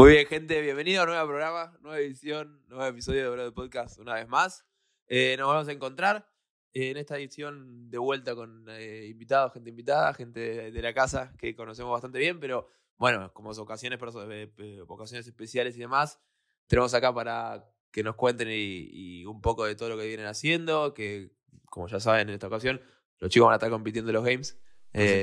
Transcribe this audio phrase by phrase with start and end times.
[0.00, 3.98] Muy bien, gente, bienvenido a un nuevo programa, nueva edición, nuevo episodio de Brother Podcast
[3.98, 4.64] una vez más.
[5.08, 6.26] Eh, nos vamos a encontrar
[6.72, 11.34] en esta edición de vuelta con eh, invitados, gente invitada, gente de, de la casa
[11.36, 12.66] que conocemos bastante bien, pero
[12.96, 14.00] bueno, como son ocasiones,
[14.30, 16.18] eh, eh, ocasiones especiales y demás,
[16.66, 18.88] tenemos acá para que nos cuenten y,
[19.20, 21.30] y un poco de todo lo que vienen haciendo, que
[21.66, 22.80] como ya saben en esta ocasión,
[23.18, 24.58] los chicos van a estar compitiendo en los games.
[24.94, 25.22] Eh,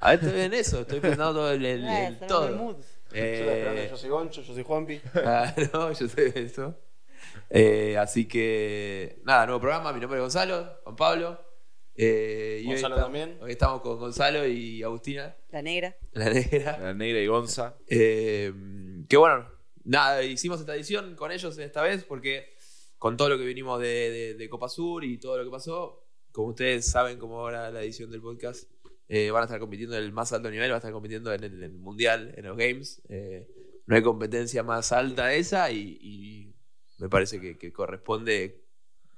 [0.00, 2.78] a ver, estoy en eso, estoy pensando todo el, el- Eh, el todo.
[3.12, 4.98] Eh, yo soy Goncho, yo soy Juanpi.
[5.12, 6.78] Claro, yo sé eso.
[7.50, 9.92] Eh, así que, nada, nuevo programa.
[9.92, 11.44] Mi nombre es Gonzalo, Juan Pablo.
[11.94, 13.38] Eh, y hoy Gonzalo estamos- también.
[13.42, 15.96] Hoy estamos con Gonzalo y Agustina, La negra.
[16.12, 16.78] la negra.
[16.78, 17.76] La negra y Gonza.
[17.88, 18.52] Eh,
[19.08, 19.48] que bueno,
[19.84, 22.56] nada, hicimos esta edición con ellos esta vez porque
[22.98, 26.04] con todo lo que vinimos de, de- de Copa Sur y todo lo que pasó,
[26.30, 28.64] como ustedes saben, como ahora la edición del podcast,
[29.08, 31.44] eh, van a estar compitiendo en el más alto nivel, van a estar compitiendo en
[31.44, 33.02] el, en el mundial, en los games.
[33.08, 33.46] Eh,
[33.86, 36.54] no hay competencia más alta esa y, y
[36.98, 38.60] me parece que, que corresponde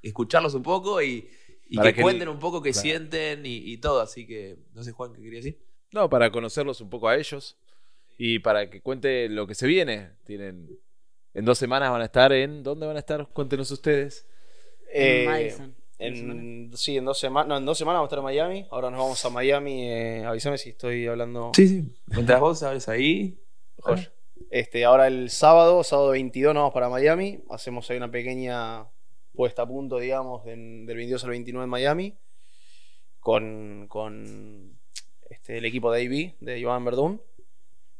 [0.03, 1.29] escucharlos un poco y,
[1.69, 2.83] que, el- cuenten un poco qué claro.
[2.83, 4.01] sienten y, y todo.
[4.01, 5.59] Así que, no sé, Juan, ¿qué quería decir?
[5.93, 7.57] No, para conocerlos un poco a ellos
[8.17, 10.11] y para que cuente lo que se viene.
[10.25, 10.69] Tienen
[11.35, 13.29] en dos semanas van a estar en ¿dónde van a estar?
[13.33, 14.27] Cuéntenos ustedes.
[14.93, 15.75] Eh, Madison.
[16.01, 17.48] En, sí, en dos semanas.
[17.48, 18.67] No, en dos semanas vamos a estar en Miami.
[18.70, 19.89] Ahora nos vamos a Miami.
[19.91, 21.53] Eh, avísame si estoy hablando.
[21.55, 21.84] Sí, sí.
[22.06, 23.39] Mientras vos sabes ahí.
[23.79, 24.11] Joya.
[24.51, 27.41] Este, ahora el sábado, sábado 22, nos vamos para Miami.
[27.51, 28.87] Hacemos ahí una pequeña
[29.34, 32.15] puesta a punto, digamos, en- del 22 al 29 en Miami.
[33.21, 34.78] Con, con
[35.28, 37.21] este, el equipo de AB, de Iván Verdún.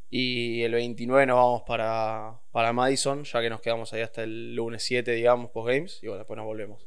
[0.09, 4.57] Y el 29 nos vamos para, para Madison, ya que nos quedamos ahí hasta el
[4.57, 5.99] lunes 7, digamos, post games.
[6.03, 6.85] Y bueno, después nos volvemos.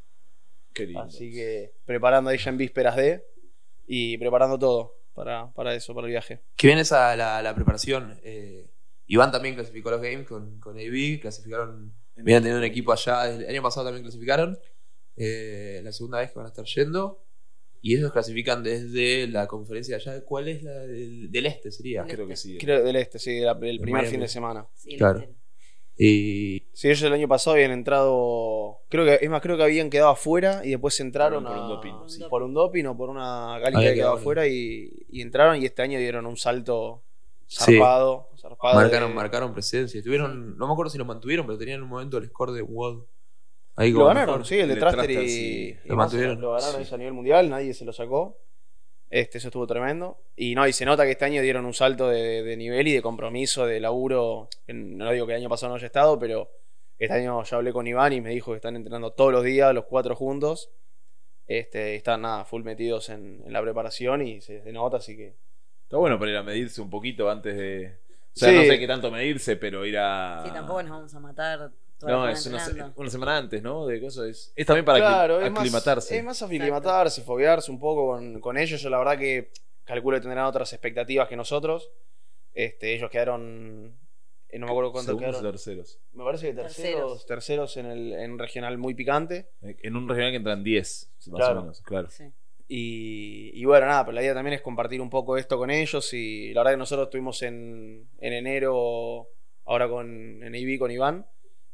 [0.74, 1.02] Qué lindo.
[1.02, 3.24] Así que preparando ahí ya en vísperas de.
[3.88, 6.42] Y preparando todo para, para eso, para el viaje.
[6.56, 8.20] Que viene esa la, la preparación.
[8.24, 8.70] eh,
[9.08, 11.20] Iván también clasificó los games con, con AB.
[11.22, 11.94] Clasificaron.
[12.16, 13.30] Vienen teniendo un equipo allá.
[13.30, 14.58] El año pasado también clasificaron.
[15.16, 17.20] eh, la segunda vez que van a estar yendo.
[17.82, 20.24] Y ellos clasifican desde la conferencia de allá.
[20.24, 21.70] ¿Cuál es la del, del este?
[21.70, 22.06] Sería.
[22.06, 22.58] Creo que sí.
[22.58, 24.08] Creo del este, sí, De primer Miami.
[24.10, 24.66] fin de semana.
[24.74, 25.20] Sí, Claro.
[25.20, 25.38] literal.
[25.98, 26.64] Y.
[26.74, 28.80] Sí, ellos el año pasado habían entrado.
[28.90, 31.68] Creo que, es más, creo que habían quedado afuera y después entraron Por un a-
[31.68, 32.24] doping, sí.
[32.30, 35.66] por un doping o por una Había que quedaba quedado afuera y, y entraron y
[35.66, 37.02] este año dieron un salto
[37.46, 37.66] Sí.
[37.78, 38.30] zarpado.
[38.74, 39.98] Marcaron, de- marcaron presencia.
[40.00, 40.58] Estuvieron.
[40.58, 43.04] No me acuerdo si lo mantuvieron, pero tenían en un momento el score de World.
[43.76, 44.48] Ahí Lo ganaron, mejor.
[44.48, 45.76] sí, el de Traster Traster, y, sí.
[45.84, 46.40] y Lo mantuvieron.
[46.42, 48.38] Lo ganaron a nivel mundial, nadie se lo sacó.
[49.16, 50.18] Este, eso estuvo tremendo.
[50.36, 52.94] Y no, y se nota que este año dieron un salto de, de nivel y
[52.94, 54.50] de compromiso, de laburo.
[54.68, 56.50] No digo que el año pasado no haya estado, pero
[56.98, 59.72] este año ya hablé con Iván y me dijo que están entrenando todos los días,
[59.72, 60.72] los cuatro juntos.
[61.46, 65.36] Este, están nada, full metidos en, en la preparación y se, se nota, así que.
[65.84, 67.96] Está bueno para ir a medirse un poquito antes de.
[68.36, 68.56] O sea, Sí.
[68.56, 70.42] no sé qué tanto medirse, pero ir a.
[70.44, 71.70] Sí, tampoco nos vamos a matar
[72.08, 73.86] No, es una, una semana antes, ¿no?
[73.86, 74.26] De cosas.
[74.28, 76.18] Es, es también para claro, acli- es más, aclimatarse.
[76.18, 78.82] es más aclimatarse, foguearse un poco con, con ellos.
[78.82, 79.52] Yo la verdad que
[79.84, 81.92] calculo que tendrán otras expectativas que nosotros.
[82.54, 83.98] Este, ellos quedaron.
[84.50, 85.52] eh, No me acuerdo cuántos Segundos o quedaron.
[85.54, 86.00] terceros.
[86.14, 89.50] Me parece que terceros, terceros en el en un regional muy picante.
[89.62, 91.60] En un regional que entran 10, más Claro.
[91.60, 91.82] o menos.
[91.82, 92.10] Claro.
[92.10, 92.26] Sí.
[92.68, 96.14] Y, y bueno, nada, pero la idea también es compartir un poco esto con ellos.
[96.14, 99.28] Y la verdad que nosotros estuvimos en, en enero,
[99.66, 101.26] ahora con en AB con Iván.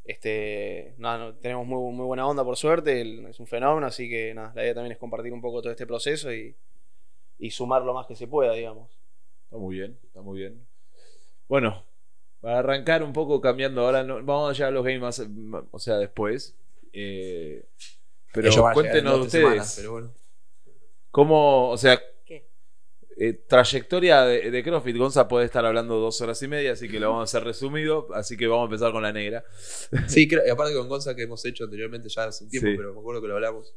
[0.04, 4.08] Este, nada, no- tenemos muy, muy buena onda por suerte, él es un fenómeno, así
[4.08, 6.54] que nada, la idea también es compartir un poco todo este proceso y,
[7.38, 8.90] y sumar lo más que se pueda, digamos.
[9.44, 10.66] Está muy bien, está muy bien.
[11.48, 11.84] Bueno,
[12.40, 15.22] para arrancar un poco cambiando ahora, no- vamos allá a los games más,
[15.70, 16.54] o sea, después.
[16.92, 17.64] Eh,
[18.32, 20.10] pero cuéntenos ustedes, semanas, pero bueno.
[21.10, 22.00] cómo, o sea.
[23.20, 24.96] Eh, trayectoria de, de CrossFit.
[24.96, 28.08] Gonza puede estar hablando dos horas y media, así que lo vamos a hacer resumido,
[28.14, 29.44] así que vamos a empezar con la negra.
[30.08, 32.76] Sí, creo, y aparte con Gonza que hemos hecho anteriormente ya hace un tiempo, Sí.
[32.76, 33.74] pero me acuerdo que lo hablamos.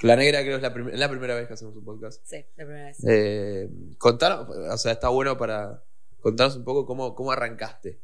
[0.00, 2.22] La negra creo que es la, prim- la primera vez que hacemos un podcast.
[2.26, 2.98] Sí, la primera vez.
[3.08, 5.82] Eh, contanos, o sea, está bueno para
[6.20, 7.98] contarnos un poco cómo, cómo arrancaste.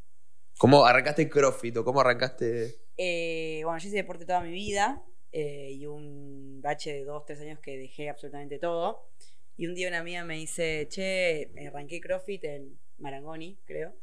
[0.59, 2.77] ¿Cómo arrancaste CrossFit o cómo arrancaste?
[2.97, 5.03] Eh, bueno, yo hice deporte toda mi vida
[5.33, 9.09] eh, y un bache de dos, tres años que dejé absolutamente todo.
[9.57, 13.95] Y un día una amiga me dice, che, arranqué CrossFit en Marangoni, creo.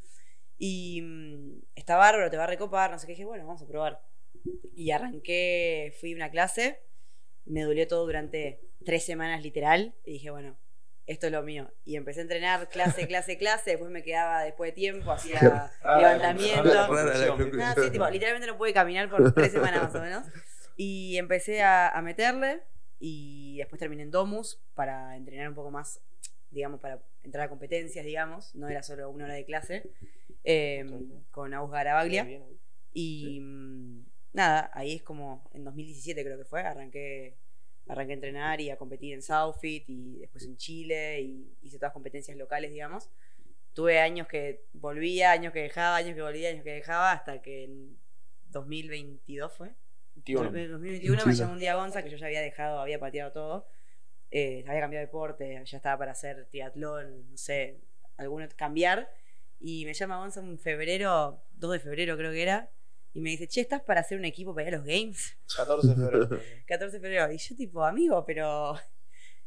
[0.57, 3.13] Y mm, está bárbaro, te va a recopar, no sé qué.
[3.13, 4.01] Dije, bueno, vamos a probar.
[4.75, 6.79] Y arranqué, fui a una clase,
[7.45, 9.95] me dolió todo durante tres semanas literal.
[10.05, 10.57] Y dije, bueno,
[11.07, 11.71] esto es lo mío.
[11.85, 13.71] Y empecé a entrenar clase, clase, clase.
[13.71, 16.87] Después me quedaba después de tiempo, hacía levantamiento.
[17.83, 20.27] Sí, tipo, literalmente no pude caminar por tres semanas más o menos.
[20.77, 22.61] Y empecé a, a meterle
[22.99, 26.01] y después terminé en Domus para entrenar un poco más,
[26.51, 28.53] digamos, para entrar a competencias, digamos.
[28.55, 29.89] No era solo una hora de clase.
[30.43, 30.85] eh,
[31.31, 32.27] con Agus Garabaglia.
[32.93, 37.35] Y mm, nada, ahí es como en 2017 creo que fue, arranqué,
[37.87, 41.93] arranqué a entrenar y a competir en Southfit y después en Chile y hice todas
[41.93, 43.09] competencias locales, digamos.
[43.73, 47.65] Tuve años que volvía, años que dejaba, años que volvía, años que dejaba, hasta que
[47.65, 47.97] en
[48.51, 49.69] 2022 fue.
[50.25, 50.57] 21.
[50.57, 53.67] En 2021 me llamó un día Gonza que yo ya había dejado, había pateado todo.
[54.31, 57.79] eh, había cambiado de deporte, ya estaba para hacer triatlón, no sé,
[58.17, 59.09] alguno cambiar.
[59.59, 62.69] Y me llama Gonza en febrero, 2 de febrero creo que era,
[63.13, 65.37] y me dice, che, ¿estás para hacer un equipo para ir a los Games?
[65.55, 66.29] 14 de febrero.
[66.67, 67.31] 14 de febrero.
[67.33, 68.73] Y yo tipo, amigo, pero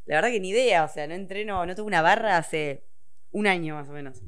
[0.05, 2.83] la verdad que ni idea, o sea, no entreno, no tuve una barra hace
[3.31, 4.21] un año más o menos.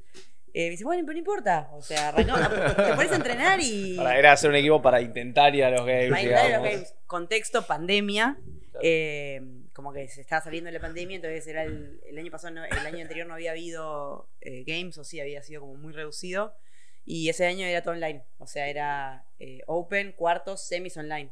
[0.57, 3.95] Eh, me dice, bueno, pero no importa, o sea, arrancamos, te pones a entrenar y...
[3.97, 6.09] Para, era hacer un equipo para intentar ir a los games.
[6.11, 6.95] Para entrar a los games.
[7.07, 8.37] Contexto, pandemia.
[8.81, 9.41] Eh,
[9.73, 12.63] como que se estaba saliendo de la pandemia, entonces era el, el año pasado, no-
[12.63, 16.55] el año anterior no había habido eh, games, o sí, había sido como muy reducido.
[17.03, 21.31] Y ese año era todo online, o sea, era eh, open, cuartos, semis online.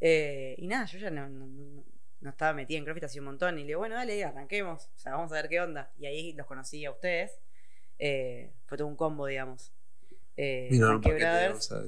[0.00, 1.84] Y nada, yo ya no, no- no-
[2.20, 3.58] no estaba metida en CrossFit hacía un montón.
[3.58, 4.90] Y le digo, bueno, dale, arranquemos.
[4.94, 5.90] O sea, vamos a ver qué onda.
[5.98, 7.38] Y ahí los conocí a ustedes.
[7.98, 9.72] Eh, fue todo un combo, digamos.
[10.36, 11.58] Eh, Mira, un Arranqué paquete, Brothers.
[11.58, 11.78] o sea,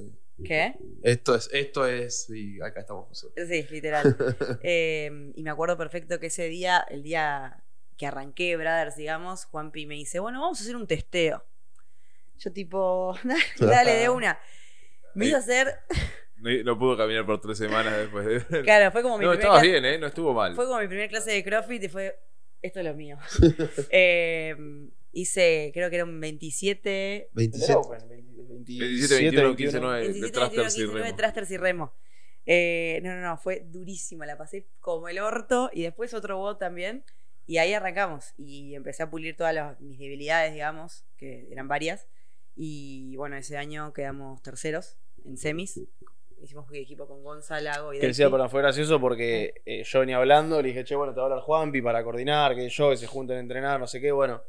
[0.45, 0.75] ¿Qué?
[1.03, 3.47] esto es, esto es, y acá estamos nosotros.
[3.47, 4.15] Sí, literal.
[4.61, 7.63] Eh, y me acuerdo perfecto que ese día, el día
[7.97, 11.43] que arranqué Brothers, digamos, Juanpi me dice, bueno, vamos a hacer un testeo.
[12.37, 13.17] Yo tipo,
[13.59, 14.39] dale, de una.
[15.15, 15.79] Me hizo hacer,
[16.35, 18.61] No, no pudo caminar por tres semanas después de.
[18.63, 19.97] claro, fue como mi No, estabas clase- bien, ¿eh?
[19.97, 20.53] No estuvo mal.
[20.55, 22.19] Fue como mi primera clase de CrossFit y fue,
[22.61, 23.17] esto es lo mío.
[23.89, 24.55] Eh,
[25.11, 27.73] hice, creo que era un 27, 27.
[28.65, 31.17] 27, 21, 15, 9 de 27, Thrusters 21, y 19 Remo.
[31.17, 31.93] thrusters y remo.
[32.45, 36.59] Eh, no, no, no, fue durísimo, la pasé como el orto y después otro bot
[36.59, 37.03] también.
[37.45, 42.07] Y ahí arrancamos y empecé a pulir todas las- mis debilidades, digamos, que eran varias.
[42.55, 45.79] Y bueno, ese año quedamos terceros en semis.
[46.41, 50.61] Hicimos equipo con Gonzalo y Que decía, pero fue gracioso porque eh, yo venía hablando,
[50.61, 53.07] le dije, che, bueno, te va a hablar Juanpi para coordinar, que yo, que se
[53.07, 54.41] junten a entrenar, no sé qué, bueno.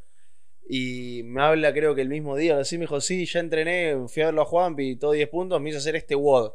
[0.68, 3.96] Y me habla, creo que el mismo día, ahora sí me dijo, sí, ya entrené,
[4.08, 6.52] fui a verlo a Juanpi, todo 10 puntos, me hizo hacer este WOD.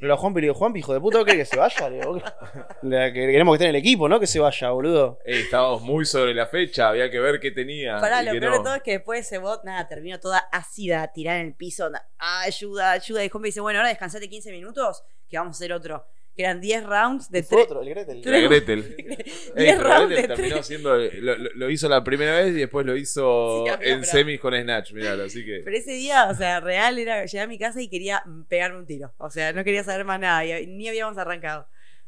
[0.00, 1.88] Pero a Juanpi le digo, Juanpi, hijo de puta, ¿vos querés que se vaya?
[1.88, 2.16] Le digo,
[2.82, 4.18] "Le- que queremos que esté en el equipo, ¿no?
[4.18, 5.20] Que se vaya, boludo.
[5.24, 7.98] Ey, estábamos muy sobre la fecha, había que ver qué tenía.
[8.00, 8.58] Pará, lo peor no.
[8.58, 11.54] de todo es que después de ese bot, nada, terminó toda ácida, tirada en el
[11.54, 11.88] piso.
[11.88, 13.24] na- ah, ayuda, ayuda.
[13.24, 16.04] Y Juan me dice, bueno, ahora descansate 15 minutos, que vamos a hacer otro.
[16.34, 17.62] Que eran 10 rounds de 3.
[17.64, 18.22] otro, el Gretel.
[18.24, 18.96] La Gretel.
[18.96, 19.08] 10
[19.56, 20.66] Ey, pero rounds Gretel de terminó 3.
[20.66, 20.96] siendo.
[20.96, 24.12] Lo, lo- lo hizo la primera vez y después lo hizo Sí, amigo, en pero-
[24.12, 25.60] semis con Snatch, miralo, así que.
[25.64, 28.86] Pero ese día, o sea, real era llegar a mi casa y quería pegarme un
[28.86, 29.12] tiro.
[29.18, 30.44] O sea, no quería saber más nada.
[30.46, 31.66] y ni habíamos arrancado.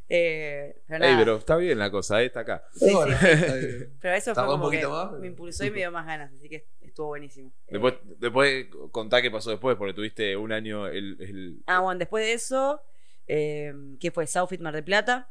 [0.09, 1.25] Eh, pero Ey, nada.
[1.25, 2.65] pero está bien la cosa, eh, está acá.
[2.75, 2.95] Sí, sí.
[3.27, 5.79] Eh, Pero eso fue Tardó un como que poquito más, pero- me impulsó y me
[5.79, 6.31] dio más ganas.
[6.33, 7.49] Así que estuvo buenísimo.
[7.69, 11.17] Eh, Después, después contá qué pasó después, porque tuviste un año el.
[11.21, 12.81] el- Ah, bueno, después de eso,
[13.27, 14.27] eh, ¿qué fue?
[14.27, 15.31] Southfit Mar del Plata.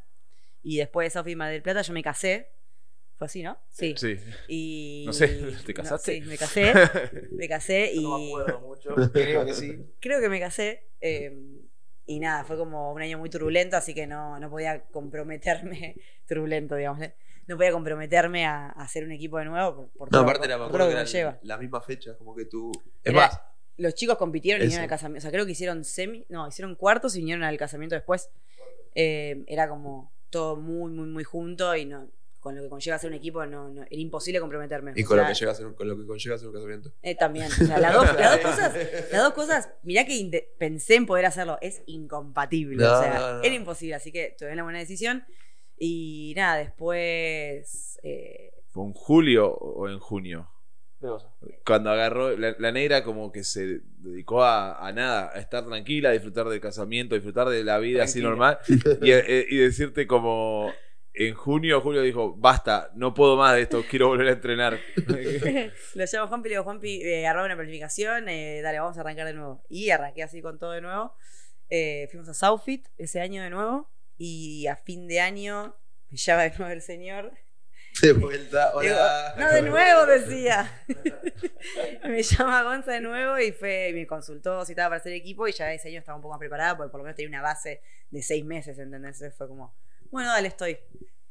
[0.63, 2.49] Y después de Southfit Mar del Plata yo me casé.
[3.17, 3.57] Fue así, ¿no?
[3.69, 3.93] Sí.
[3.97, 4.17] Sí.
[4.47, 5.03] Y...
[5.05, 5.27] No sé,
[5.65, 6.15] ¿te no, casaste?
[6.15, 6.73] sí, me casé.
[7.31, 8.01] Me casé y...
[8.03, 9.85] No me acuerdo mucho, creo que sí.
[9.99, 10.87] Creo que me casé.
[11.01, 11.59] eh,
[12.05, 15.95] y nada, fue como un año muy turbulento, así que no, no podía comprometerme.
[16.27, 17.01] turbulento, digamos.
[17.01, 17.15] ¿eh?
[17.47, 20.45] No podía comprometerme a, a hacer un equipo de nuevo por, por No, todo, aparte
[20.47, 21.39] era, por todo que lo que lleva.
[21.43, 22.71] la misma fecha, como que tú.
[23.03, 23.39] Es Era- más,
[23.77, 24.70] Los chicos compitieron y Eso.
[24.70, 25.20] vinieron al casamiento.
[25.20, 26.25] O sea, creo que hicieron semi.
[26.30, 28.30] No, hicieron cuartos y vinieron al casamiento después.
[28.96, 32.08] Eh, era como todo muy, muy, muy junto y no.
[32.39, 34.92] Con lo que conlleva ser un equipo, no, no- era imposible comprometerme.
[34.98, 36.92] y O con lo, que llega a ser, con lo que conlleva ser un casamiento.
[37.01, 37.48] eh, también.
[37.48, 38.74] O sea, las, dos, las dos cosas,
[39.12, 41.58] las dos cosas, mirá que pensé en poder hacerlo.
[41.62, 42.84] Es incompatible.
[42.84, 43.44] No, o sea, no, no.
[43.44, 43.96] era imposible.
[43.96, 45.24] Así que tuve una buena decisión.
[45.77, 48.00] Y nada, después.
[48.03, 50.50] eh, ¿Fue en julio o en junio?
[51.65, 56.10] Cuando agarró, la, la negra como que se dedicó a, a nada, a estar tranquila,
[56.10, 58.60] a disfrutar del casamiento, a disfrutar de la vida así normal.
[59.01, 60.72] Y, eh, y decirte como
[61.13, 64.79] en junio, julio dijo, basta, no puedo más de esto, quiero volver a entrenar.
[65.93, 69.01] lo llamo a Juanpi le digo, Juanpi, eh, arroba una planificación, eh, dale, vamos a
[69.01, 69.63] arrancar de nuevo.
[69.69, 71.13] Y arranqué así con todo de nuevo.
[71.69, 73.89] Eh, fuimos a Southfit ese año de nuevo.
[74.17, 75.75] Y a fin de año
[76.10, 77.31] me llama de nuevo el señor.
[78.01, 79.35] De vuelta, Digo, hola.
[79.38, 80.83] no, de nuevo decía.
[82.03, 85.51] me llama Gonza de nuevo y fue, me consultó si estaba para hacer equipo y
[85.53, 87.81] ya ese año estaba un poco más preparada porque por lo menos tenía una base
[88.09, 89.15] de seis meses, ¿entendés?
[89.15, 89.73] Entonces fue como,
[90.12, 90.77] bueno, dale, estoy.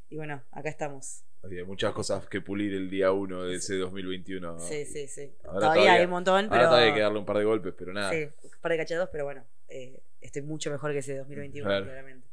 [0.08, 1.22] Y bueno, acá estamos.
[1.42, 4.58] Había muchas cosas que pulir el día uno de ese 2021.
[4.60, 5.32] Sí, sí, sí.
[5.44, 6.54] Ahora todavía, todavía- hay un montón, pero...
[6.54, 8.10] Ahora todavía hay que darle un par de golpes, pero nada.
[8.10, 11.84] Sí, un par de cachados, pero bueno, eh, estoy mucho mejor que ese 2021, Claro.
[11.86, 12.26] claramente.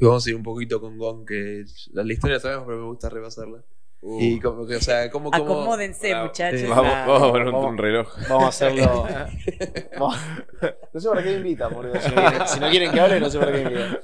[0.00, 2.78] Y vamos a ir un poquito con Gon, que la, la historia la sabemos, pero
[2.78, 3.62] me gusta repasarla.
[4.02, 4.18] Uh.
[4.18, 6.66] Y como que, o sea, ¿cómo, cómo Acomódense, muchachos.
[6.70, 7.70] Vamos, Nah, vamos a poner un, vamos.
[7.70, 8.08] un reloj.
[8.30, 9.04] Vamos a hacerlo.
[9.98, 10.16] Vamos-
[10.94, 12.00] No sé para qué me invitan, boludo.
[12.00, 13.98] Si no, quieren, si no quieren que hable, no sé para qué me invitan.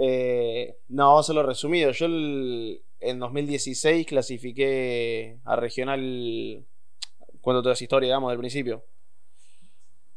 [0.00, 1.92] Eh, no, vamos a hacerlo resumido.
[1.92, 6.64] Yo el- en 2016 clasifiqué a regional.
[7.40, 8.84] Cuento toda esa historia, digamos, del principio.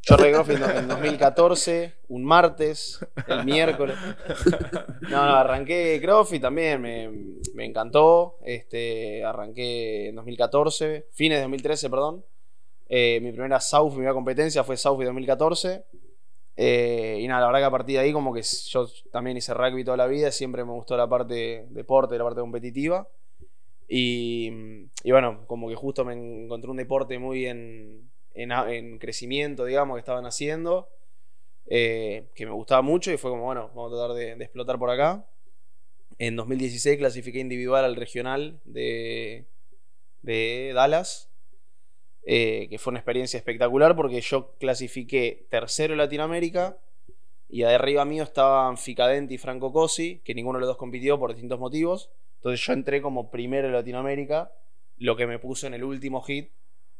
[0.07, 3.97] Yo arreglé en 2014, un martes, el miércoles.
[5.01, 7.09] No, no, arranqué CrossFit también, me,
[7.53, 8.37] me encantó.
[8.45, 12.23] Este, arranqué en 2014, fines de 2013, perdón.
[12.87, 15.83] Eh, mi primera South, mi primera competencia fue South 2014.
[16.55, 19.53] Eh, y nada, la verdad que a partir de ahí, como que yo también hice
[19.53, 23.09] rugby toda la vida, siempre me gustó la parte deporte, la parte competitiva.
[23.89, 24.51] Y,
[25.03, 29.99] y bueno, como que justo me encontré un deporte muy en, en, crecimiento, digamos, que
[29.99, 30.89] estaban haciendo,
[31.65, 34.77] eh, que me gustaba mucho y fue como, bueno, vamos a tratar de, de explotar
[34.77, 35.25] por acá.
[36.19, 39.45] En 2016 clasifiqué individual al regional de,
[40.21, 41.29] de Dallas,
[42.25, 46.77] eh, que fue una experiencia espectacular porque yo clasifiqué tercero en Latinoamérica
[47.49, 51.17] y de arriba mío estaban Ficadenti y Franco Cosi, que ninguno de los dos compitió
[51.19, 52.09] por distintos motivos.
[52.37, 54.51] Entonces yo entré como primero en Latinoamérica,
[54.97, 56.49] lo que me puso en el último hit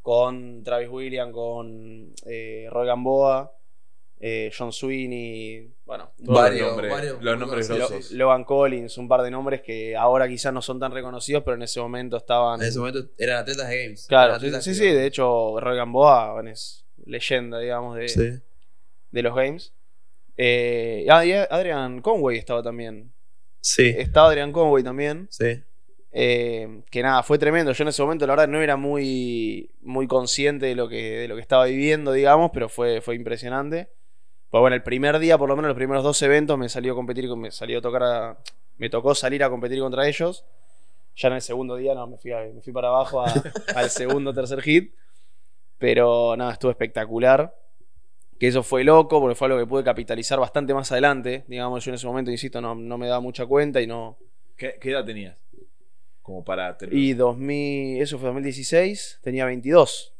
[0.08, 3.52] con Travis William, con eh, Roy Gamboa,
[4.22, 8.12] eh, John Sweeney, bueno, Varios- los nombres, varios los nombres grosos.
[8.12, 11.56] Lo- Logan Collins, un par de nombres que ahora quizás no son tan reconocidos, pero
[11.56, 12.62] en ese momento estaban.
[12.62, 14.06] En ese momento eran atletas de Games.
[14.08, 18.30] Claro, sí, atletas sí, de hecho, Roy Gamboa bueno, es leyenda, digamos, de, Sí.
[19.12, 19.74] de los games.
[20.38, 23.12] Eh, y Adrian Conway estaba también.
[23.60, 23.94] Sí.
[23.98, 25.28] Estaba Adrian Conway también.
[25.30, 25.62] Sí.
[26.12, 27.72] Eh, que nada, fue tremendo.
[27.74, 31.28] Yo en ese momento, la verdad, no era muy, muy consciente de lo, que, de
[31.28, 33.90] lo que estaba viviendo, digamos, pero fue, fue impresionante.
[34.50, 36.96] Pues bueno, el primer día, por lo menos los primeros dos eventos, me salió a
[36.96, 38.38] competir, me salió a tocar a-
[38.78, 40.46] me tocó salir a competir contra ellos.
[41.16, 43.26] Ya en el segundo día, no, me fui, a- me fui para abajo a-
[43.76, 44.94] al segundo tercer hit.
[45.78, 47.54] Pero nada, estuvo espectacular.
[48.40, 51.44] Que eso fue loco, porque fue algo que pude capitalizar bastante más adelante.
[51.48, 54.18] Digamos, yo en ese momento, insisto, no, no me daba mucha cuenta y no,
[54.56, 55.38] ¿Qué, qué edad tenías?
[56.28, 60.14] Como para tener- y 2000, eso fue 2016, tenía 22.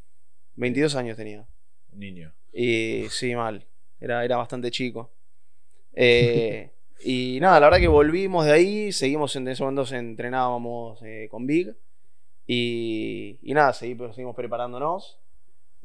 [0.56, 1.46] 22 años tenía.
[1.92, 2.32] niño.
[2.54, 3.66] Y sí, mal.
[4.00, 5.12] Era, era bastante chico.
[5.94, 6.72] Eh,
[7.04, 11.46] y nada, la verdad que volvimos de ahí, seguimos en ese momento entrenábamos eh, con
[11.46, 11.76] Big.
[12.48, 15.20] Y, y nada, segui- pues, seguimos preparándonos.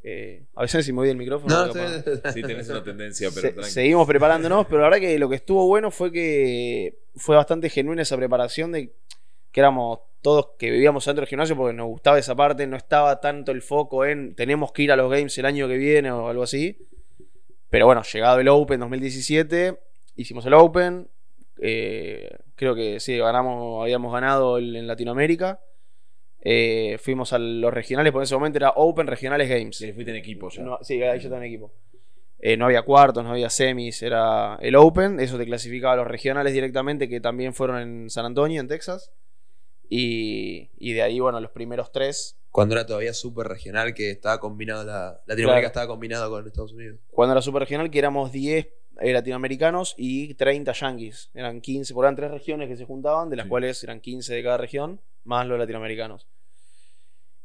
[0.04, 1.66] Eh, a veces si me voy el micrófono.
[1.66, 5.28] No, estoy- Sí, tenés una tendencia, pero Se- seguimos preparándonos, pero la verdad que lo
[5.28, 8.92] que estuvo bueno fue que fue bastante genuina esa preparación de
[9.50, 13.20] que éramos todos que vivíamos dentro del gimnasio porque nos gustaba esa parte, no estaba
[13.20, 16.28] tanto el foco en tenemos que ir a los games el año que viene o
[16.28, 16.78] algo así.
[17.68, 19.78] Pero bueno, llegado el Open 2017,
[20.16, 21.08] hicimos el Open,
[21.60, 25.60] eh, creo que sí, ganamos, habíamos ganado el- en Latinoamérica.
[26.44, 29.76] Eh, fuimos a los regionales, en ese momento era Open Regionales Games.
[29.76, 30.62] Sí, fuiste en equipo ya.
[30.62, 31.72] No, sí, ahí yo estaba en equipo.
[32.40, 35.20] Eh, no había cuartos, no había semis, era el Open.
[35.20, 39.12] Eso te clasificaba a los regionales directamente, que también fueron en San Antonio, en Texas.
[39.94, 42.38] Y, y de ahí, bueno, los primeros tres.
[42.50, 45.66] Cuando era todavía súper regional, que estaba combinado, la Latinoamérica Claro.
[45.66, 46.98] estaba combinado con Estados Unidos.
[47.10, 48.68] Cuando era super regional, que éramos 10
[49.00, 51.30] eh, latinoamericanos y 30 yankees.
[51.34, 53.50] Eran 15, por eran tres regiones que se juntaban, de las Sí.
[53.50, 56.26] cuales eran 15 de cada región, más los latinoamericanos.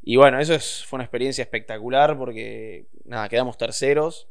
[0.01, 4.29] Y bueno, eso es, fue una experiencia espectacular porque, nada, quedamos terceros.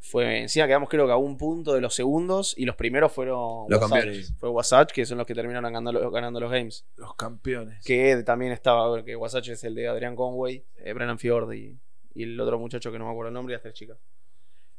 [0.00, 3.66] Fue, encima quedamos creo que a un punto de los segundos y los primeros fueron
[3.68, 3.90] Los Wasatch.
[3.90, 4.34] campeones.
[4.38, 6.84] Fue Wasatch, que son los que terminaron ganando, ganando los games.
[6.96, 7.84] Los campeones.
[7.84, 11.76] Que también estaba, que Wasatch es el de Adrián Conway, eh, Brennan Fjord y,
[12.14, 13.98] y el otro muchacho que no me acuerdo el nombre y las tres chicas.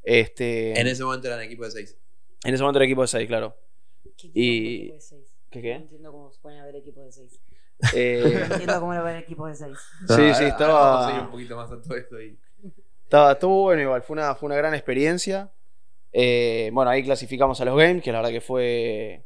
[0.03, 1.97] Este, En ese momento eran equipo de seis.
[2.43, 3.55] en ese momento era equipo de 6, claro.
[4.17, 5.33] ¿Qué Y- equipo de seis?
[5.51, 5.71] ¿Qué No qué?
[5.73, 7.39] entiendo cómo se pueden haber equipos de 6.
[7.93, 9.77] Eh, No entiendo cómo lo ven equipos de 6.
[9.77, 12.37] Sí, sí, Ahora- ahora estaba- vamos a ir un poquito más a todo esto y-
[13.09, 15.51] estaba, estuvo bueno igual, fue una, fue una gran experiencia.
[16.13, 19.23] Eh, bueno, ahí clasificamos a los games, que la verdad que fue.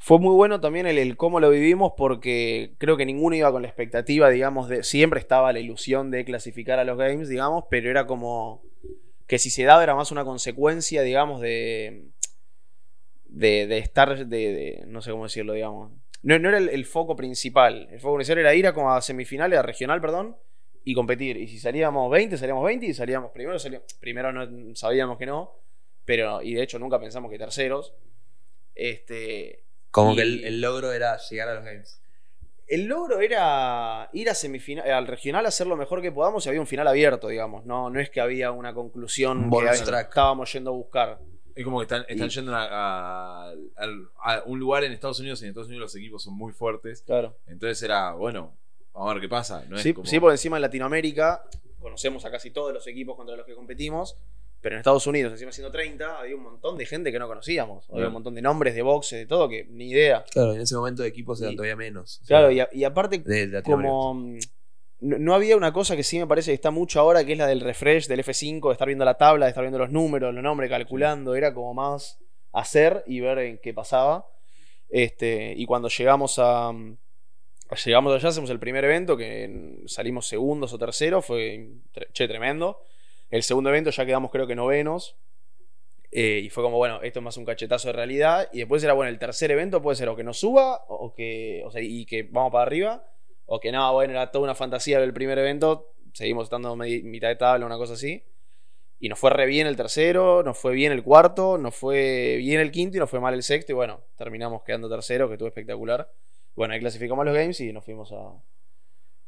[0.00, 3.62] Fue muy bueno también el, el cómo lo vivimos, porque creo que ninguno iba con
[3.62, 4.82] la expectativa, digamos, de.
[4.84, 8.62] Siempre estaba la ilusión de clasificar a los games, digamos, pero era como.
[9.26, 12.08] Que si se daba era más una consecuencia, digamos, de.
[13.26, 14.26] De, estar.
[14.26, 15.92] De, de- no sé cómo decirlo, digamos.
[16.22, 17.88] No, no era el, el foco principal.
[17.90, 20.36] El foco principal era ir a como a semifinales, a regional, perdón,
[20.90, 21.36] y competir.
[21.36, 23.58] Y si salíamos 20, salíamos 20 y salíamos primero.
[23.58, 25.52] salíamos- primero no sabíamos que no,
[26.04, 27.92] pero y de hecho nunca pensamos que terceros.
[28.74, 32.00] Este, Como Y- que el, el logro era llegar a los games.
[32.68, 36.60] el logro era ir a semifinal, al regional, hacer lo mejor que podamos y había
[36.60, 37.64] un final abierto, digamos.
[37.64, 40.08] No, no es que había una conclusión Un que track.
[40.08, 41.18] estábamos yendo a buscar.
[41.54, 45.44] Es como que están, están Y- yendo a, a un lugar en Estados Unidos y
[45.44, 47.02] en Estados Unidos los equipos son muy fuertes.
[47.02, 47.36] Claro.
[47.46, 48.54] Entonces era, bueno,
[48.92, 49.64] vamos a ver qué pasa.
[49.68, 51.42] No es sí, como- sí, por encima en Latinoamérica
[51.80, 54.16] conocemos a casi todos los equipos contra los que competimos,
[54.60, 57.84] pero en Estados Unidos, encima siendo 30, había un montón de gente que no conocíamos.
[57.84, 58.08] Había Claro.
[58.08, 60.24] un montón de nombres de boxe, de todo, que ni idea.
[60.30, 62.20] Claro, en ese momento de equipos eran Y- todavía menos.
[62.22, 63.22] o Claro, sea, y, a- y aparte,
[63.62, 64.38] como mm,
[65.00, 67.38] no, no había una cosa que sí me parece que está mucho ahora, que es
[67.38, 70.34] la del refresh del F5, de estar viendo la tabla, de estar viendo los números,
[70.34, 72.18] los nombres, calculando, era como más
[72.52, 74.26] hacer y ver en qué pasaba.
[74.88, 76.96] Este, y cuando llegamos a mm,
[77.76, 81.68] llegamos allá, hacemos el primer evento, que salimos segundos o terceros, fue
[82.12, 82.80] che, tremendo.
[83.30, 85.16] El segundo evento ya quedamos creo que novenos.
[86.10, 88.48] eh, y fue como, bueno, esto es más un cachetazo de realidad.
[88.52, 91.62] Y después era, bueno, el tercer evento puede ser o que nos suba, o que,
[91.66, 93.04] o sea, y que vamos para arriba,
[93.46, 97.36] o que no, bueno, era toda una fantasía del primer evento, seguimos estando mitad de
[97.36, 98.24] tabla, una cosa así.
[99.00, 102.60] Y nos fue re bien el tercero, nos fue bien el cuarto, nos fue bien
[102.60, 103.72] el quinto y nos fue mal el sexto.
[103.72, 106.10] Y bueno, terminamos quedando tercero, que estuvo espectacular.
[106.54, 108.32] Bueno, ahí clasificamos a los games y nos fuimos a,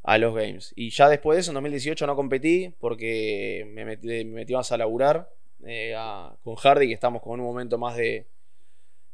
[0.02, 0.72] a los games.
[0.76, 4.72] Y ya después de eso, en 2018 no competí porque me metí, me metí más
[4.72, 5.30] a laburar
[5.64, 8.26] eh, a- con Hardy, que estamos con un momento más de,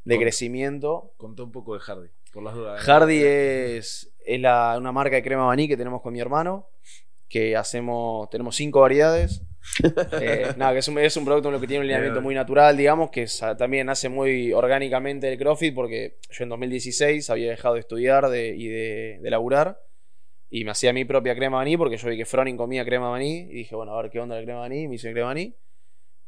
[0.04, 1.12] de Con- crecimiento.
[1.16, 2.80] Contá un poco de Hardy, por las dudas.
[2.80, 2.84] ¿eh?
[2.84, 6.66] Hardy es, es la- una marca de crema maní que tenemos con mi hermano.
[7.28, 9.42] Que hacemos, tenemos cinco variedades.
[10.20, 12.34] Eh, nada, que es un, es un producto en lo que tiene un lineamiento muy
[12.36, 17.50] natural, digamos, que sa- también nace muy orgánicamente del CrossFit, porque yo en 2016 había
[17.50, 19.80] dejado de estudiar de- y de, de laburar.
[20.48, 23.38] Y me hacía mi propia crema maní, porque yo vi que Froning comía crema maní.
[23.40, 24.86] Y dije, bueno, a ver qué onda la crema maní.
[24.86, 25.52] Me hice crema maní.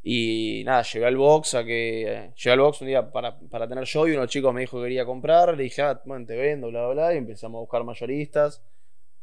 [0.03, 2.03] Y nada, llegué al box a que.
[2.13, 4.79] eh, llegué al box un día para, para tener yo y unos chicos me dijo
[4.79, 5.57] que quería comprar.
[5.57, 7.15] Le dije, ah, bueno, te vendo, bla, bla, bla.
[7.15, 8.63] Y empezamos a buscar mayoristas,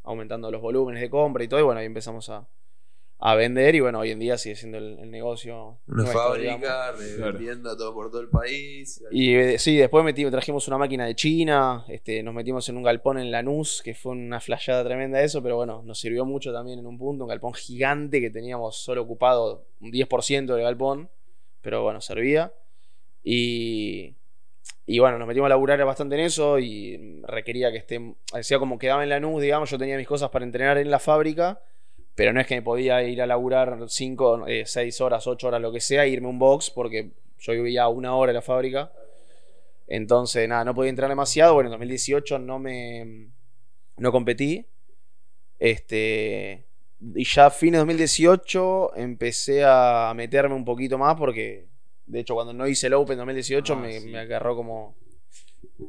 [0.06, 1.60] aumentando los volúmenes de compra y todo.
[1.60, 2.48] Y bueno, ahí empezamos a,
[3.20, 3.76] a vender.
[3.76, 5.80] Y bueno, hoy en día sigue siendo el, el negocio.
[5.88, 9.04] Una nuestro, fábrica, revendiendo todo por todo el país.
[9.12, 12.84] Y eh, sí, después metimos, trajimos una máquina de China, este, nos metimos en un
[12.84, 16.80] galpón en Lanús, que fue una flashada tremenda eso, pero bueno, nos sirvió mucho también
[16.80, 21.10] en un punto, un galpón gigante que teníamos solo ocupado un 10% del galpón,
[21.62, 22.54] pero bueno, servía.
[23.24, 24.16] Y,
[24.86, 28.78] y bueno, nos metimos a laburar bastante en eso y requería que esté, decía como
[28.78, 31.60] quedaba en Lanús, digamos, yo tenía mis cosas para entrenar en la fábrica,
[32.14, 35.72] pero no es que me podía ir a laburar 5, 6 horas, 8 horas, lo
[35.72, 38.92] que sea, e irme a un box, porque yo vivía una hora en la fábrica.
[39.88, 41.54] Entonces, nada, no podía entrar demasiado.
[41.54, 43.28] Bueno, en 2018 no me.
[43.98, 44.66] No competí.
[45.60, 46.66] Este.
[47.14, 51.68] Y ya a fines de 2018 empecé a meterme un poquito más porque.
[52.06, 54.08] De hecho, cuando no hice el Open 2018 Ah, me, sí.
[54.10, 54.96] me agarró como.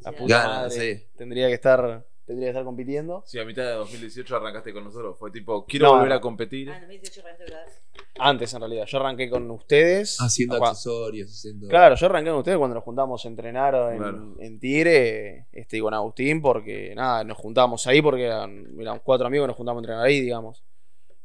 [0.03, 0.71] La Sí, puta madre.
[0.97, 1.07] sí.
[1.17, 2.07] Tendría que estar.
[2.27, 3.23] Tendría que estar compitiendo.
[3.25, 5.17] Sí, a mitad de 2018 arrancaste con nosotros.
[5.17, 6.69] Fue tipo, quiero No, volver a competir.
[6.71, 7.81] Ah, en 2018 arrancaste.
[8.19, 8.85] Antes, en realidad.
[8.87, 10.17] Yo arranqué con ustedes.
[10.21, 11.69] Haciendo Cua- accesorios, haciendo.
[11.69, 14.35] Claro, yo arranqué con ustedes cuando nos juntamos a entrenar en, Claro.
[14.41, 19.27] en Tigre este, y con Agustín, porque nada, nos juntábamos ahí porque eran, eran cuatro
[19.29, 20.65] amigos, nos juntamos a entrenar ahí, digamos.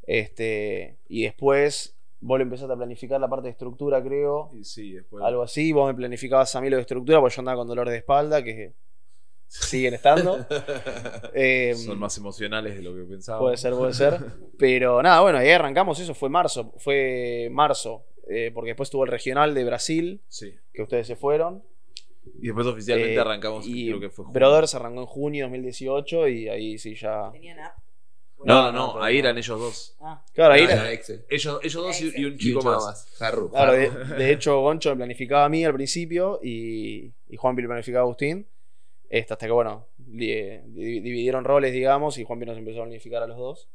[0.06, 4.92] Este, y después vos le empezaste a planificar la parte de estructura, creo, Y sí,
[4.92, 5.22] después.
[5.24, 5.72] algo así.
[5.72, 8.42] Vos me planificabas a mí lo de estructura porque yo andaba con dolor de espalda,
[8.42, 8.72] que
[9.48, 10.46] siguen estando.
[11.34, 13.38] Eh, Son más emocionales de lo que pensaba.
[13.40, 14.18] Puede ser, puede ser.
[14.58, 19.10] Pero nada, bueno, ahí arrancamos, eso fue marzo, fue marzo, eh, porque después tuvo el
[19.10, 20.54] regional de Brasil, Sí.
[20.72, 21.62] que ustedes se fueron.
[22.40, 24.38] Y después oficialmente Eh, arrancamos, y creo que fue junio.
[24.40, 27.30] Brothers arrancó en junio 2018 y ahí sí ya.
[27.32, 27.74] ¿Tenían app?
[28.44, 29.96] No, no, No, ahí eran ellos dos.
[30.00, 30.62] Ah, Claro, ahí.
[30.68, 30.90] Ah, era-.
[31.28, 33.06] Ellos, ellos dos y, y un chico más.
[33.18, 33.50] Jarru.
[33.50, 38.02] claro, de, hecho, Goncho me planificaba a mí al principio y, y Juanpi le planificaba
[38.02, 38.46] a Agustín.
[39.08, 42.84] Este, hasta que, bueno, li- eh, di- dividieron roles, digamos, y Juanpi nos empezó a
[42.84, 43.68] planificar a los dos.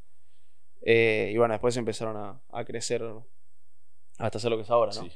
[0.81, 3.03] Eh, y bueno, después empezaron a, a crecer
[4.17, 5.01] hasta ser lo que es ahora, ¿no?
[5.03, 5.11] Sí.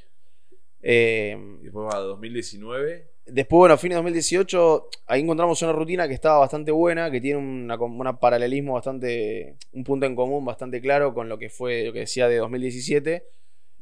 [0.82, 3.10] Eh, Y después va 2019.
[3.24, 7.20] Después, bueno, a fines de 2018, ahí encontramos una rutina que estaba bastante buena, que
[7.20, 11.92] tiene una paralelismo bastante, un punto en común bastante claro con lo que fue, lo
[11.92, 13.24] que decía de 2017,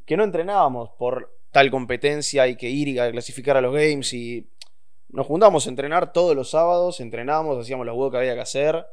[0.05, 4.13] que no entrenábamos por tal competencia, hay que ir y a clasificar a los games
[4.13, 4.47] y
[5.09, 8.85] nos juntamos a entrenar todos los sábados, entrenábamos, hacíamos los juegos que había que hacer.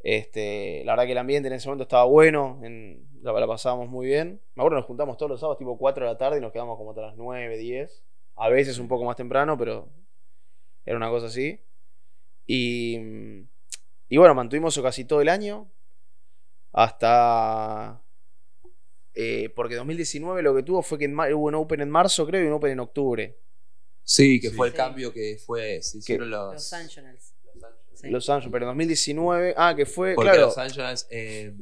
[0.00, 3.88] Este, la verdad que el ambiente en ese momento estaba bueno, en- la, la pasábamos
[3.88, 4.40] muy bien.
[4.54, 6.76] Me acuerdo nos juntamos todos los sábados tipo 4 de la tarde y nos quedamos
[6.76, 8.02] como hasta las 9, 10.
[8.38, 9.88] A veces un poco más temprano, pero
[10.86, 11.60] era una cosa así.
[12.46, 12.96] Y,
[14.08, 15.68] y bueno, mantuvimos eso casi todo el año.
[16.72, 18.00] Hasta...
[19.14, 22.26] eh, porque 2019 lo que tuvo fue que en mar- hubo un Open en marzo,
[22.26, 23.36] creo, y un Open en octubre.
[24.04, 24.56] Sí, que Sí.
[24.56, 24.76] fue el Sí.
[24.76, 25.82] cambio que fue.
[25.82, 26.54] Se hicieron los.
[26.54, 27.34] Los Anjonals.
[27.94, 28.08] Sí.
[28.10, 29.54] Los Angeles, pero en 2019...
[29.56, 30.14] Ah, que fue...
[30.14, 31.08] Porque claro, Los Angeles.
[31.10, 31.52] eh,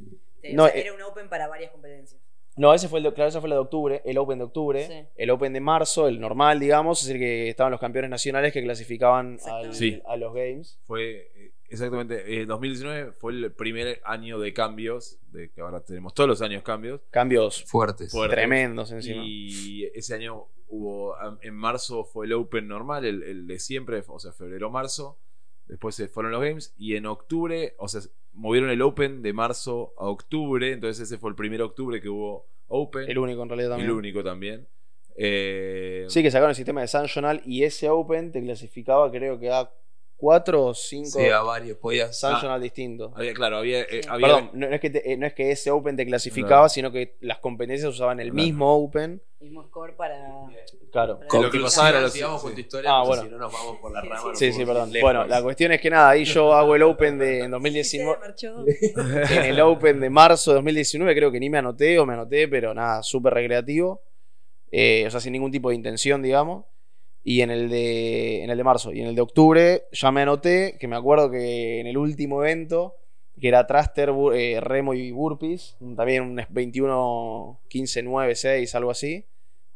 [0.53, 2.21] No, o sea, eh, era un open para varias competencias.
[2.57, 4.87] No, ese fue el de, claro, esa fue la de octubre, el Open de octubre.
[4.87, 5.09] Sí.
[5.17, 8.63] El Open de marzo, el normal, digamos, es decir, que estaban los campeones nacionales que
[8.63, 9.77] clasificaban al- Exactamente.
[9.77, 10.03] Sí.
[10.07, 10.79] a los Games.
[10.87, 16.15] Fue eh, exactamente, eh, 2019 fue el primer año de cambios, de que ahora tenemos
[16.15, 17.01] todos los años cambios.
[17.11, 18.11] Cambios Fuertes.
[18.13, 18.37] Fuertes.
[18.37, 19.23] tremendos encima.
[19.25, 24.19] Y ese año hubo, en marzo fue el Open normal, el, el de siempre, o
[24.19, 25.19] sea, febrero-marzo.
[25.69, 26.75] Después se fueron los Games.
[26.79, 28.01] Y en octubre, o sea,
[28.33, 30.73] movieron el Open de marzo a octubre.
[30.73, 33.09] Entonces ese fue el primer octubre que hubo Open.
[33.11, 33.91] El único en realidad también.
[33.91, 34.67] El único también.
[35.17, 39.51] Eh, Sí, que sacaron el sistema de Sanjonal y ese Open te clasificaba creo que
[39.51, 39.71] a
[40.19, 41.79] cuatro o cinco Sí, a varios.
[41.79, 42.19] Podías.
[42.19, 43.13] Sanjonal distintos.
[43.15, 45.51] había, claro, había, eh, había- Perdón, no, no es que te- eh, no es que
[45.51, 46.69] ese Open te clasificaba, No.
[46.69, 48.45] sino que las competencias usaban el Claro.
[48.45, 49.23] mismo Open.
[49.41, 50.17] Mismo score para.
[50.97, 51.21] Claro.
[51.29, 53.23] Con lo que pasaba era los- sigamos con tu historia, Ah, bueno.
[53.23, 54.35] si no nos vamos por la Sí, rama.
[54.35, 54.53] sí.
[54.53, 54.93] Sí, perdón.
[54.93, 55.07] lejos.
[55.07, 58.17] Bueno, la cuestión es que nada, ahí yo hago el Open de en 2019.
[58.35, 59.35] Sí, se marchó.
[59.35, 62.49] en el Open de marzo de 2019 creo que ni me anoté o me anoté,
[62.49, 64.01] pero nada, súper recreativo.
[64.73, 66.65] Eh, o sea, sin ningún tipo de intención, digamos.
[67.23, 70.23] Y en el, de, en el de marzo y en el de octubre ya me
[70.23, 72.95] anoté, que me acuerdo que en el último evento,
[73.41, 79.25] que era Traster, eh, Remo y Burpees, también un 21, 15, 9, 6, algo así,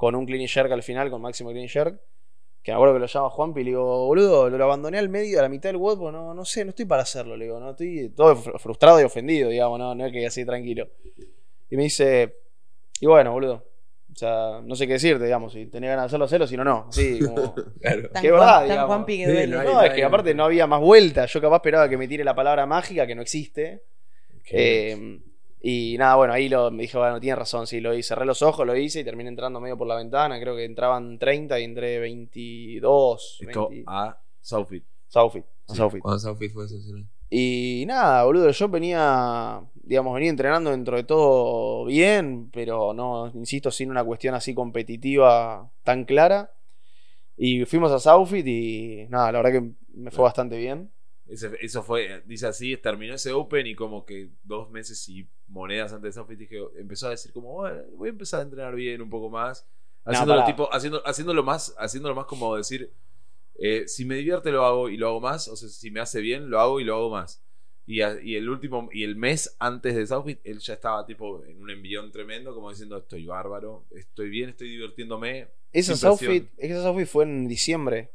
[0.01, 2.01] con un clean jerk al final, con máximo clean jerk.
[2.63, 5.39] Que me acuerdo que lo llama Juanpi y le digo, boludo, lo abandoné al medio,
[5.39, 7.61] a la mitad del WOD, pues no, no sé, no estoy para hacerlo, le digo,
[7.61, 10.89] no estoy todo fr- frustrado y ofendido, digamos, no, no es que así tranquilo.
[11.71, 12.35] Y me dice,
[13.01, 13.65] y bueno, boludo,
[14.13, 16.65] o sea, no sé qué decirte, digamos, si tenés ganas de hacerlo, hacerlo, si no,
[16.65, 17.55] no, así como...
[17.81, 18.09] Claro.
[18.11, 18.87] Tan Qué Juan- verdad, tan digamos.
[18.89, 19.47] Juanpi que Sí, duele.
[19.47, 22.09] no hay- No, es que aparte no había más vuelta, yo capaz esperaba que me
[22.09, 23.83] tire la palabra mágica que no existe.
[24.53, 25.19] Eh,
[25.62, 28.40] y nada, bueno, ahí lo, me dijo, bueno, tiene razón, sí, lo hice, cerré los
[28.42, 31.64] ojos, lo hice y terminé entrando medio por la ventana, creo que entraban 30 y
[31.64, 33.38] entré 22.
[33.40, 34.85] Esto 20 a Southfit.
[35.09, 35.77] Southfit, a Sí.
[35.77, 36.01] Southfit.
[36.03, 36.66] Cuando Southfield fue.
[37.29, 43.70] Y nada, boludo, yo venía, digamos, venía entrenando dentro de todo bien, pero no, insisto,
[43.70, 46.51] sin una cuestión así competitiva tan clara.
[47.37, 50.90] Y fuimos a Southfit y nada, la verdad que me fue bastante bien.
[51.31, 55.93] Ese- eso fue, dice así, terminó ese Open y como que dos meses y monedas
[55.93, 59.01] antes de Southfit dije, empezó a decir como, bueno, voy a empezar a entrenar bien
[59.01, 59.66] un poco más.
[60.05, 60.53] Haciéndolo, pará.
[60.53, 62.90] tipo, haciendo, haciéndolo más, haciéndolo más como decir,
[63.59, 66.21] eh, si me divierte lo hago y lo hago más, o sea, si me hace
[66.21, 67.43] bien lo hago y lo hago más.
[67.87, 71.45] Y, a- y el último, y el mes antes de Southfit, él ya estaba tipo
[71.45, 75.49] en un envión tremendo, como diciendo, estoy bárbaro, estoy bien, estoy divirtiéndome.
[75.93, 76.49] Sin Southfit,
[76.83, 78.11] Southfit fue en diciembre.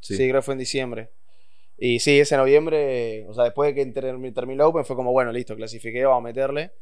[0.00, 0.16] Sí.
[0.16, 0.22] Sí.
[0.28, 1.10] creo que fue en diciembre.
[1.78, 5.12] Y sí, ese noviembre, o sea, después de que ter- terminó el Open, fue como,
[5.12, 6.72] bueno, listo, clasifiqué, vamos a meterle.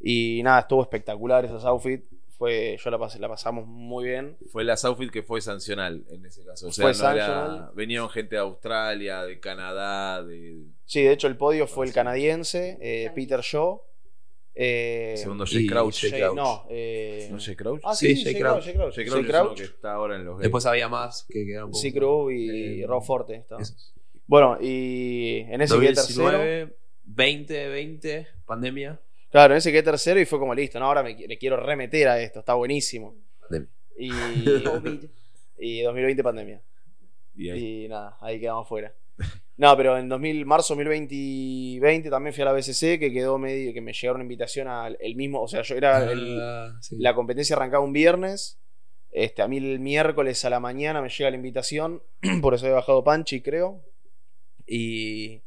[0.00, 2.04] Y nada, estuvo espectacular esa Southfit.
[2.38, 4.36] Fue, yo la, pasé, la pasamos muy bien.
[4.52, 6.68] Fue la Southfield que fue sancional en ese caso.
[6.68, 7.70] O sea, Fue no era- sancional.
[7.74, 11.94] venían gente de Australia, de Canadá, de Sí, de hecho el podio fue el Sí.
[11.96, 13.82] canadiense, eh, Peter Shaw.
[14.54, 16.00] Eh, segundo Jay Crouch.
[16.00, 16.36] Jay Jay- Crouch.
[16.36, 17.80] no, eh, ¿No Jay Crouch?
[17.84, 18.52] Ah, sí, Sí, Jay Jay Crouch.
[18.54, 18.64] Crouch.
[18.64, 18.94] Jay Crouch.
[18.94, 19.58] Jay Jay Crouch es uno Crouch.
[19.58, 20.42] que está ahora en los Games.
[20.42, 21.74] Después había más que quedaron.
[21.74, 23.34] Sí, Crew y Eh, Rob Forte.
[23.36, 23.62] estaba.
[24.28, 26.22] Bueno, y en ese quedé tercero.
[26.24, 29.00] 2019, 2020, pandemia.
[29.30, 30.84] Claro, en ese quedé tercero y fue como listo, ¿no?
[30.86, 33.16] Ahora me, le quiero remeter a esto, está buenísimo.
[33.40, 33.68] Pandemia.
[33.98, 34.10] Y,
[35.58, 36.60] y 2020 pandemia.
[37.34, 38.94] Y nada, ahí quedamos fuera.
[39.56, 43.80] No, pero en 2000, marzo 2020 también fui a la BCC, que quedó medio, que
[43.80, 46.94] me llegaron una invitación al el mismo, o sea, yo era el- Ah, sí.
[47.00, 48.60] la competencia arrancaba un viernes,
[49.10, 52.04] este, a mí el miércoles a la mañana me llega la invitación,
[52.40, 53.82] por eso he bajado Panchi, creo.
[54.68, 55.40] Y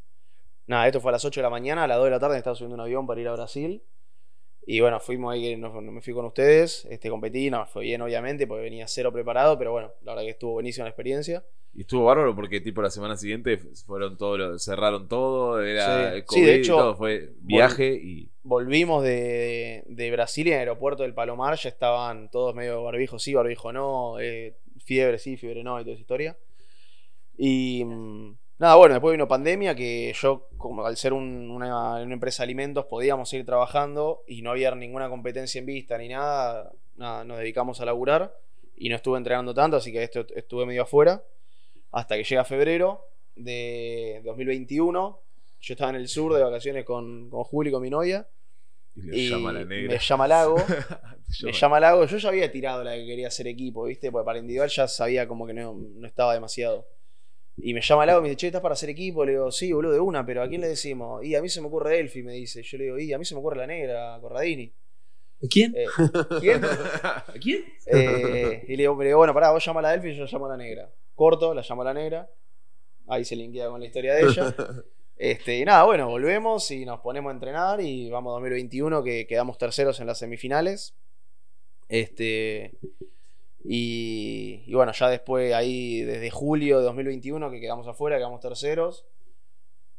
[0.67, 2.37] nada, esto fue a las 8 de la mañana, a las 2 de la tarde
[2.37, 3.81] estaba subiendo un avión para ir a Brasil.
[4.65, 8.45] Y bueno, fuimos ahí, nos- me fui con ustedes, este, competí, no, fue bien obviamente,
[8.47, 11.43] porque venía cero preparado, pero bueno, la verdad que estuvo buenísima la experiencia.
[11.73, 16.15] Y estuvo bárbaro porque tipo la semana siguiente fueron todo lo- cerraron todo, era Sí.
[16.17, 20.49] el Sí, COVID de y hecho, todo, fue viaje y Volvimos de, de Brasil y
[20.49, 25.19] en el aeropuerto del Palomar ya estaban todos medio barbijo sí, barbijo no, eh, fiebre
[25.19, 26.37] sí, fiebre no y toda esa historia.
[27.37, 32.13] Y mm, nada, bueno, después vino pandemia que yo, como al ser un- una, una
[32.13, 36.71] empresa de alimentos, podíamos seguir trabajando y no había ninguna competencia en vista ni nada,
[36.95, 38.33] nada, nos dedicamos a laburar
[38.77, 41.23] y no estuve entrenando tanto, así que esto estuve medio afuera.
[41.91, 45.19] Hasta que llega febrero de 2021.
[45.59, 48.25] Yo estaba en el sur de vacaciones con, con Juli, con mi novia.
[48.95, 49.93] y le Y llama la negra.
[49.93, 50.55] me llama Lago.
[51.43, 52.05] Me llama- llama Lago.
[52.05, 54.11] Yo ya había tirado la que quería hacer equipo, ¿viste?
[54.11, 56.85] Porque para individual ya sabía como que no, no estaba demasiado.
[57.57, 59.25] Y me llama Lago y me dice, che, ¿estás para hacer equipo?
[59.25, 61.23] Le digo, sí, boludo, de una, pero ¿a quién le decimos?
[61.23, 62.63] Y a mí se me ocurre Elfi, me dice.
[62.63, 64.71] Yo le digo, y a mí se me ocurre la negra, Corradini.
[65.49, 65.73] ¿Quién?
[65.75, 65.85] Eh,
[66.39, 66.63] ¿Quién?
[67.03, 67.65] ¿A quién?
[67.87, 70.25] Eh, y le digo, le digo, bueno, pará, vos llama a la Elfi y yo
[70.25, 70.89] llamo a la negra.
[71.15, 72.29] Corto, la llamo a la negra.
[73.07, 74.55] Ahí se linkea con la historia de ella.
[75.23, 79.55] Este, y nada, bueno, volvemos y nos ponemos a entrenar y vamos 2021 que quedamos
[79.59, 80.95] terceros en las semifinales.
[81.89, 82.73] Este,
[83.63, 89.05] y, y bueno, ya después ahí, desde julio de 2021, que quedamos afuera, quedamos terceros.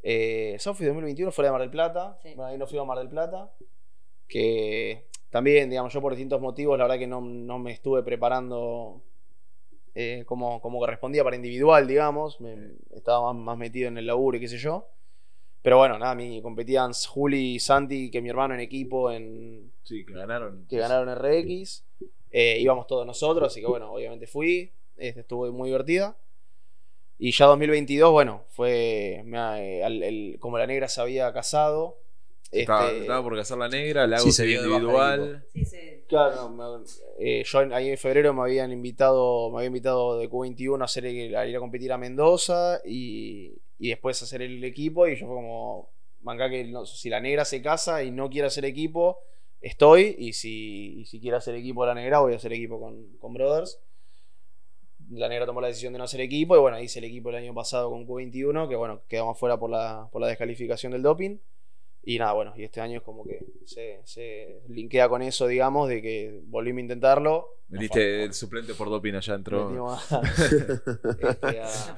[0.02, 2.18] Eh, Sofi 2021 fuera de Mar del Plata.
[2.22, 2.32] Sí.
[2.34, 3.52] Bueno, ahí no fui a Mar del Plata.
[4.26, 9.00] Que también, digamos, yo por distintos motivos, la verdad que no, no me estuve preparando
[9.94, 12.40] eh, como, como correspondía para individual, digamos.
[12.40, 14.88] Me, estaba más, más metido en el laburo y qué sé yo.
[15.62, 20.04] Pero bueno, nada, mi competían Juli y Santi, que mi hermano en equipo, en, Sí,
[20.04, 20.66] que ganaron.
[20.68, 21.84] que ganaron RX.
[22.32, 24.72] Eh, íbamos todos nosotros, así que bueno, obviamente fui.
[24.96, 26.16] Este, estuvo muy divertida.
[27.18, 29.22] Y ya 2022, bueno, fue.
[29.24, 29.38] me
[29.78, 31.98] eh, al- el- como la negra se había casado.
[32.50, 35.44] Estaba, este, estaba por casar la negra, la hago Sí, se individual.
[35.52, 35.78] Sí, sí.
[36.08, 36.84] Claro, me-
[37.18, 40.84] eh, yo en- ahí en febrero me habían invitado, me había invitado de Q21 a,
[40.84, 45.06] hacer el- a ir a competir a Mendoza y, y después a hacer el equipo
[45.08, 45.88] y yo fue como,
[46.22, 49.20] manga que no- si la negra se casa y no quiere hacer equipo,
[49.62, 53.16] estoy y si, y si quiere hacer equipo la negra voy a hacer equipo con,
[53.18, 53.78] con Brothers.
[55.10, 57.36] La negra tomó la decisión de no hacer equipo y bueno, hice el equipo el
[57.36, 61.38] año pasado con Q21 que bueno, quedamos fuera por la, por la descalificación del doping.
[62.04, 65.88] Y nada, bueno, y este año es como que se, se linkea con eso, digamos,
[65.88, 67.46] de que volvimos a intentarlo.
[67.68, 69.66] Metiste el suplente por doping allá entró.
[69.68, 70.20] Metimos a,
[71.20, 71.94] este, a-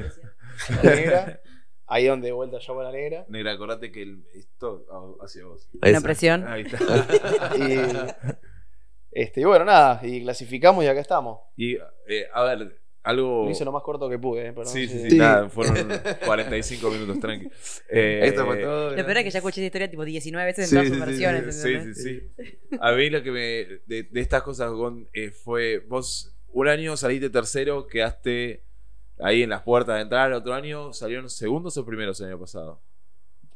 [0.81, 1.41] a la negra.
[1.87, 3.25] Ahí donde de vuelta llamo a la negra.
[3.29, 5.69] Negra, acordate que el, esto ah, hacia vos.
[5.75, 6.01] Una Esa.
[6.01, 6.47] presión.
[6.47, 6.79] Ahí está.
[7.59, 11.39] Y, este, y bueno, nada, y clasificamos y acá estamos.
[11.57, 11.75] Y,
[12.09, 13.45] eh, a ver, algo.
[13.45, 14.73] Lo hice lo más corto que pude, eh, perdón.
[14.73, 15.19] Sí, sí, sí, Sí.
[15.19, 15.77] nada, fueron
[16.25, 17.49] 45 minutos, tranqui.
[17.91, 18.97] Eh, Esto fue todo.
[18.97, 21.05] Lo peor es que ya escuché esa historia tipo 19 veces en todas sus sí,
[21.05, 21.63] versiones.
[21.63, 22.77] sí, sí, sí.
[22.81, 23.41] A mí lo que me.
[23.87, 25.79] De, de estas cosas, Gon, eh, fue.
[25.87, 28.63] Vos, un año saliste tercero, quedaste
[29.21, 30.33] ahí en las puertas de entrar.
[30.33, 32.81] Otro año salieron segundos o primeros el año pasado.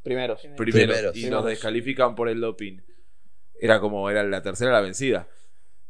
[0.03, 0.41] Primeros.
[0.41, 0.57] Primero.
[0.57, 0.87] Primeros.
[0.95, 1.17] Primeros.
[1.17, 1.43] Y Primeros.
[1.43, 2.79] nos descalifican por el doping.
[3.61, 5.27] Era como, era la tercera la vencida.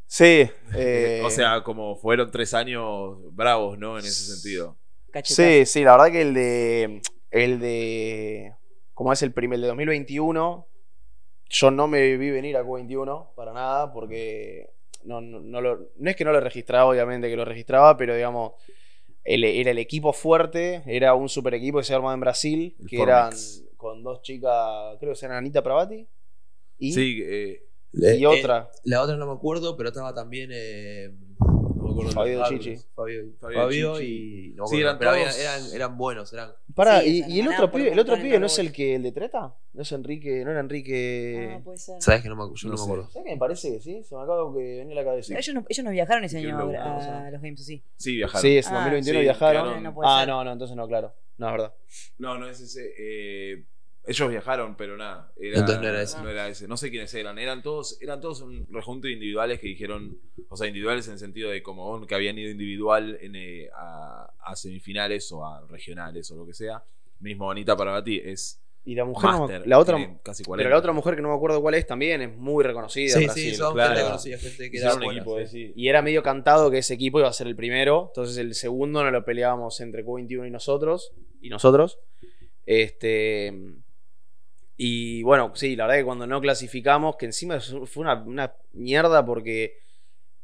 [0.06, 0.48] Sí.
[0.74, 3.98] eh, o sea, como fueron tres años bravos, ¿no?
[3.98, 4.76] En ese sentido.
[5.10, 5.42] Cachetazo.
[5.42, 7.02] Sí, sí, la verdad que el de.
[7.30, 8.54] El de.
[8.94, 10.66] Como es el primer el de 2021.
[11.50, 14.70] Yo no me vi venir a Q21 para nada, porque.
[15.04, 18.14] No, no, no lo- no es que no lo registraba, obviamente que lo registraba, pero
[18.14, 18.52] digamos.
[19.24, 22.86] El- era el equipo fuerte, era un super equipo que se armaba en Brasil, El
[22.88, 23.58] que Formex.
[23.58, 26.06] eran con dos chicas, creo que eran Anita Pravati
[26.78, 28.70] y, Sí, eh, y Eh, otra.
[28.84, 30.50] La otra no me acuerdo, pero estaba también.
[30.52, 31.10] eh,
[31.88, 32.76] me acuerdo Fabio los Chichi.
[32.94, 34.50] Fabio, Fabio Fabio Chichi.
[34.50, 34.54] y.
[34.54, 36.50] No Sí, eran pero había- todos- eran, eran buenos, eran.
[36.74, 39.12] Pará, Sí, y, el otro pibe, el otro pibe no es el que el de
[39.12, 41.56] Treta, no es Enrique, no era Enrique.
[41.58, 42.00] Ah, puede ser.
[42.00, 42.84] ¿Sabes que no me, yo no, No me sé.
[42.84, 43.10] acuerdo?
[43.10, 44.02] ¿Sabes qué me parece que sí?
[44.04, 45.34] Se me acaba de venir a la cabeza.
[45.38, 47.82] Ellos, no, ellos no viajaron ese año a, los Games, ¿o sí?
[47.96, 48.42] sí, viajaron.
[48.42, 49.62] Sí, es en Ah, 2021 sí, viajaron.
[49.64, 51.12] quedaron- No puede ah, no, no, entonces no, claro.
[51.38, 51.74] No, es verdad.
[52.18, 52.92] No, no es ese.
[52.98, 53.64] eh,
[54.08, 55.32] ellos viajaron, pero nada.
[55.36, 56.22] Era, Entonces no era ese.
[56.22, 56.66] no era ese.
[56.68, 57.38] No sé quiénes eran.
[57.38, 60.18] Eran todos, eran todos un rejunto de individuales que dijeron.
[60.48, 64.32] O sea, individuales en el sentido de como que habían ido individual en, eh, a,
[64.40, 66.82] a semifinales o a regionales o lo que sea.
[67.20, 69.66] Mismo Anita Parabati es Y la mujer, no me- máster.
[69.68, 70.58] la otra, casi 40.
[70.64, 73.18] pero la otra mujer que no me acuerdo cuál es también es muy reconocida.
[73.18, 73.50] Sí, Brasil.
[73.50, 73.90] sí, son claro.
[73.94, 75.20] gente conocida, gente que era un buena.
[75.20, 75.46] equipo, sí.
[75.48, 75.72] sí.
[75.76, 78.06] Y era medio cantado que ese equipo iba a ser el primero.
[78.08, 81.12] Entonces el segundo no lo peleábamos entre Q21 y nosotros.
[81.42, 81.98] Y nosotros.
[82.66, 83.52] Este.
[84.80, 89.26] Y bueno, sí, la verdad que cuando no clasificamos, que encima fue una, una mierda
[89.26, 89.80] porque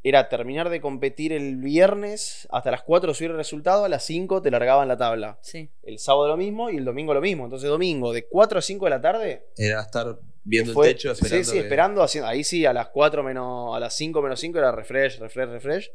[0.03, 4.43] era terminar de competir el viernes, hasta las 4 subir el resultado, a las 5
[4.43, 5.39] te largaban la tabla.
[5.41, 5.71] Sí.
[5.85, 7.45] El sábado lo mismo y el domingo lo mismo.
[7.45, 9.47] Entonces domingo de 4 a 5 de la tarde.
[9.57, 11.45] Era estar viendo fue- el techo, esperando.
[11.45, 12.03] Sí, sí, que- esperando.
[12.03, 15.49] haciendo- ahí sí, a las 4 menos, a las 5 menos 5 era refresh, refresh,
[15.49, 15.91] refresh.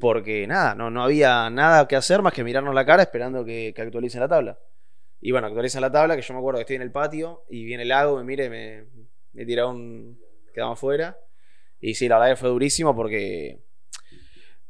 [0.00, 3.72] Porque nada, no, no había nada que hacer más que mirarnos la cara esperando que,
[3.74, 4.58] que actualicen la tabla.
[5.20, 7.64] Y bueno, actualizan la tabla, que yo me acuerdo que estoy en el patio y
[7.64, 8.84] viene el lago, me mire, me,
[9.32, 10.18] me tira un.
[10.54, 11.18] quedamos afuera.
[11.80, 13.60] Y sí, la verdad que fue durísimo porque.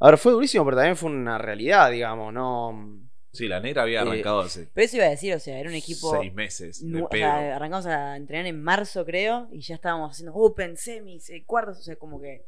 [0.00, 2.98] A ver, fue durísimo, pero también fue una realidad, digamos, no.
[3.32, 5.68] Sí, la negra había Eh, arrancado hace Pero eso iba a decir, o sea, era
[5.68, 6.10] un equipo.
[6.18, 6.80] seis meses.
[6.84, 7.20] De o pedo.
[7.20, 11.78] sea, arrancamos a entrenar en marzo, creo, y ya estábamos haciendo Open, semis, eh, cuartos,
[11.78, 12.44] o sea, como que.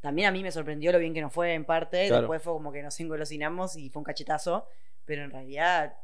[0.00, 2.22] También a mí me sorprendió lo bien que nos fue en parte, Claro.
[2.22, 4.66] después fue como que nos engolosinamos y fue un cachetazo,
[5.06, 5.94] pero en realidad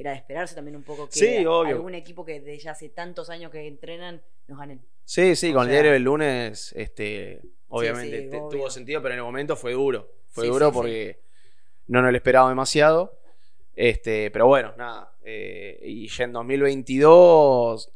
[0.00, 3.30] era de esperarse también un poco que Sí, algún equipo que de ya hace tantos
[3.30, 4.80] años que entrenan nos ganen.
[5.04, 9.18] Sí, sí, O con el diario del lunes, este, obviamente sí, tuvo sentido, pero en
[9.18, 10.12] el momento fue duro.
[10.28, 11.20] Fue duro porque
[11.86, 13.18] no nos lo esperaba demasiado.
[13.74, 15.12] Este, pero bueno, nada.
[15.24, 17.90] eh, y ya en 2022.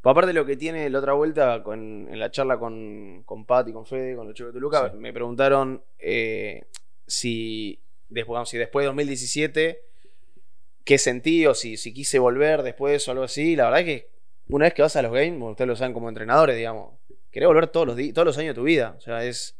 [0.00, 3.44] pues aparte de lo que tiene la otra vuelta, con, en la charla con, con
[3.46, 6.64] Pat y con Fede, con los chicos de Toluca, me preguntaron eh,
[7.06, 9.82] si, después, si después de 2017,
[10.84, 13.56] qué sentí o si, si quise volver después o algo así.
[13.56, 14.08] La verdad es que
[14.48, 16.94] una vez que vas a los games, ustedes lo saben como entrenadores, digamos,
[17.30, 18.94] querés volver todos los, todos los años de tu vida.
[18.98, 19.56] O sea, es,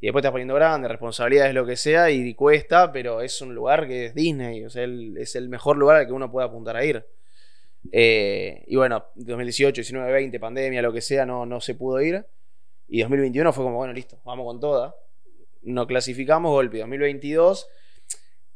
[0.00, 3.54] Y después te vas poniendo grande, responsabilidades, lo que sea, y cuesta, pero es un
[3.54, 6.76] lugar que es Disney, o sea, es el mejor lugar al que uno puede apuntar
[6.76, 7.06] a ir.
[7.92, 12.24] Eh, y bueno, 2018, 19, 20, pandemia, lo que sea, no, no se pudo ir.
[12.88, 14.94] Y 2021 fue como, bueno, listo, vamos con toda.
[15.62, 16.78] No clasificamos, golpe.
[16.78, 17.68] 2022,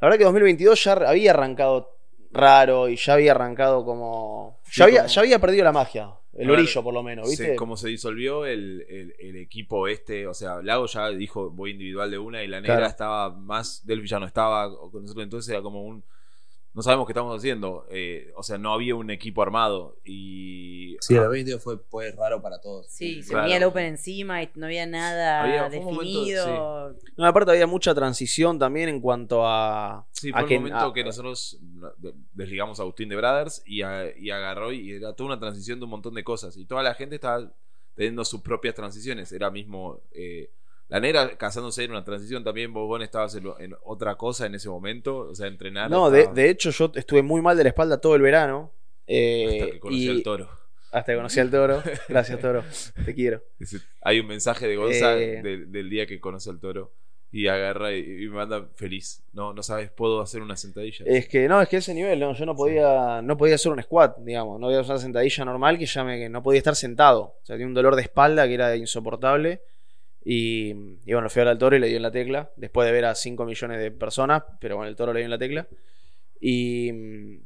[0.00, 1.99] la verdad que 2022 ya había arrancado
[2.30, 4.58] raro y ya había arrancado como...
[4.64, 7.42] Sí, Ya, había, como- ya había perdido la magia, el orillo por lo menos, Se-
[7.42, 7.56] ¿viste?
[7.56, 12.10] como se disolvió el, el- el equipo este, o sea, Lago ya dijo voy individual
[12.10, 12.90] de una y la negra Claro.
[12.90, 16.04] estaba más, Delphi ya no estaba con nosotros, entonces era como un,
[16.72, 20.96] no sabemos qué estamos haciendo, eh, o sea, no había un equipo armado y...
[21.00, 22.86] Sí, ah, el 20 fue, fue raro para todos.
[22.88, 26.96] Sí, se venía el Open encima y no había nada Había- momento, definido.
[27.16, 30.06] No, aparte había mucha transición también en cuanto a...
[30.12, 31.58] Sí, a fue el que- momento a- que nosotros
[31.98, 35.80] de- desligamos a Agustín de Brothers y, a- y agarró y era toda una transición
[35.80, 36.56] de un montón de cosas.
[36.56, 37.52] Y toda la gente estaba
[37.96, 39.32] teniendo sus propias transiciones.
[39.32, 40.00] Era mismo.
[40.12, 40.50] eh,
[40.90, 42.72] la negra casándose en una transición también.
[42.74, 45.18] Bobón estabas en, otra cosa en ese momento.
[45.20, 45.90] O sea, entrenar.
[45.90, 48.72] No, de, estaba- de hecho yo estuve muy mal de la espalda todo el verano.
[49.06, 50.50] eh, hasta que conocí y- al toro.
[50.92, 51.82] Hasta que conocí al toro.
[52.08, 52.64] Gracias, toro.
[53.04, 53.42] Te quiero.
[54.02, 55.40] Hay un mensaje de Gonza Eh.
[55.42, 56.92] de- del día que conoce al toro.
[57.32, 59.22] Y agarra y, y me manda feliz.
[59.32, 61.04] No, no sabes, puedo hacer una sentadilla.
[61.06, 63.80] Es que no, es que ese nivel, no, yo no podía, no podía hacer un
[63.80, 66.74] squat, digamos, no podía hacer una sentadilla normal que ya me, que no podía estar
[66.74, 67.20] sentado.
[67.40, 69.62] O sea, tenía un dolor de espalda que era insoportable.
[70.30, 70.70] Y,
[71.06, 72.92] y bueno, fui a ver al toro y le dio en la tecla, después de
[72.92, 75.66] ver a 5 millones de personas, pero bueno, el toro le dio en la tecla.
[76.40, 76.92] Y.
[76.92, 77.38] mm,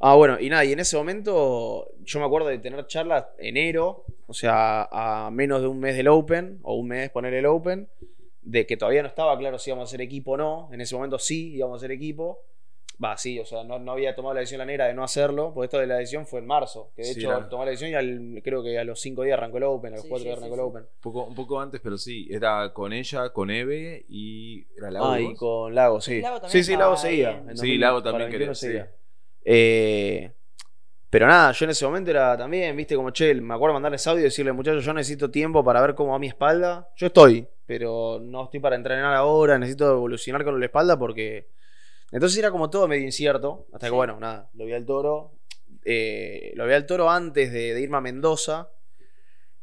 [0.00, 4.04] Ah, bueno, y nada, y en ese momento yo me acuerdo de tener charlas enero,
[4.26, 7.88] o sea, a menos de un mes del Open, o un mes poner el Open,
[8.42, 10.68] de que todavía no estaba claro si íbamos a ser equipo o no.
[10.72, 12.42] En ese momento sí íbamos a ser equipo.
[13.02, 15.50] Va, sí, o sea, no, no había tomado la decisión la negra de no hacerlo,
[15.52, 17.70] porque esto de la decisión fue en marzo, que de Sí, hecho era- tomó la
[17.72, 20.08] decisión y al- creo que a los 5 días arrancó el Open, a los Sí,
[20.08, 20.60] 4 sí, días sí, arrancó sí.
[20.60, 20.82] el Open.
[20.82, 22.28] Un poco, un poco antes, pero sí.
[22.30, 24.64] Era con ella, con Eve y.
[24.76, 25.06] ¿Era Lago?
[25.06, 26.20] Ah, y con Lago, sí.
[26.20, 27.30] Lago también sí, sí, Lago seguía.
[27.30, 28.66] En Sí, 2000, Lago también 21 quería, sí.
[28.66, 28.90] seguía.
[29.44, 30.32] Eh,
[31.10, 34.20] pero nada, yo en ese momento era también, viste, como che, me acuerdo mandarles audio
[34.20, 36.88] y decirle, muchachos, yo necesito tiempo para ver cómo va mi espalda.
[36.96, 41.52] Yo estoy, pero no estoy para entrenar ahora, necesito evolucionar con la espalda porque.
[42.12, 43.66] Entonces era como todo medio incierto.
[43.72, 43.94] Hasta que, Sí.
[43.96, 45.32] bueno, nada, lo vi al toro.
[45.86, 48.70] eh, lo vi al toro antes de, de irme a Mendoza.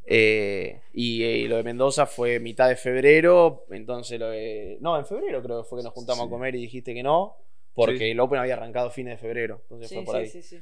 [0.05, 3.65] eh, y, eh, lo de Mendoza fue mitad de febrero.
[3.71, 4.77] Entonces lo de.
[4.81, 6.27] No, en febrero creo que fue que nos juntamos Sí.
[6.27, 7.37] a comer y dijiste que no.
[7.73, 8.03] Porque Sí.
[8.11, 9.61] el Open había arrancado fines de febrero.
[9.63, 10.27] Entonces fue por ahí.
[10.27, 10.59] sí, sí.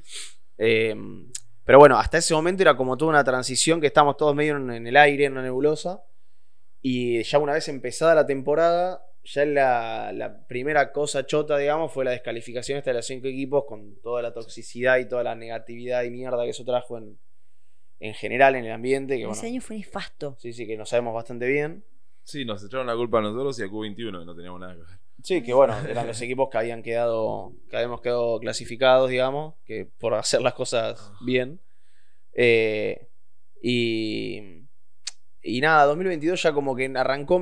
[0.58, 0.94] Eh,
[1.64, 4.70] pero bueno, hasta ese momento era como toda una transición que estábamos todos medio en,
[4.70, 6.02] en el aire, en una nebulosa.
[6.82, 12.04] Y ya una vez empezada la temporada, ya la, la primera cosa chota, digamos, fue
[12.04, 16.02] la descalificación esta de los cinco equipos con toda la toxicidad y toda la negatividad
[16.04, 17.18] y mierda que eso trajo en,
[18.00, 19.16] en general en el ambiente.
[19.16, 20.36] Que, Ese bueno, año fue nefasto.
[20.38, 21.84] sí, sí, que lo sabemos bastante bien.
[22.24, 24.80] Sí, nos echaron la culpa a nosotros y a Q21, que no teníamos nada que
[24.80, 24.98] ver.
[25.22, 29.86] Sí, que bueno, eran los equipos que habían quedado, que habíamos quedado clasificados, digamos, que
[29.98, 31.60] por hacer las cosas bien.
[32.32, 33.08] Eh,
[33.62, 34.59] y,
[35.42, 37.40] y nada, 2022 ya como que arrancó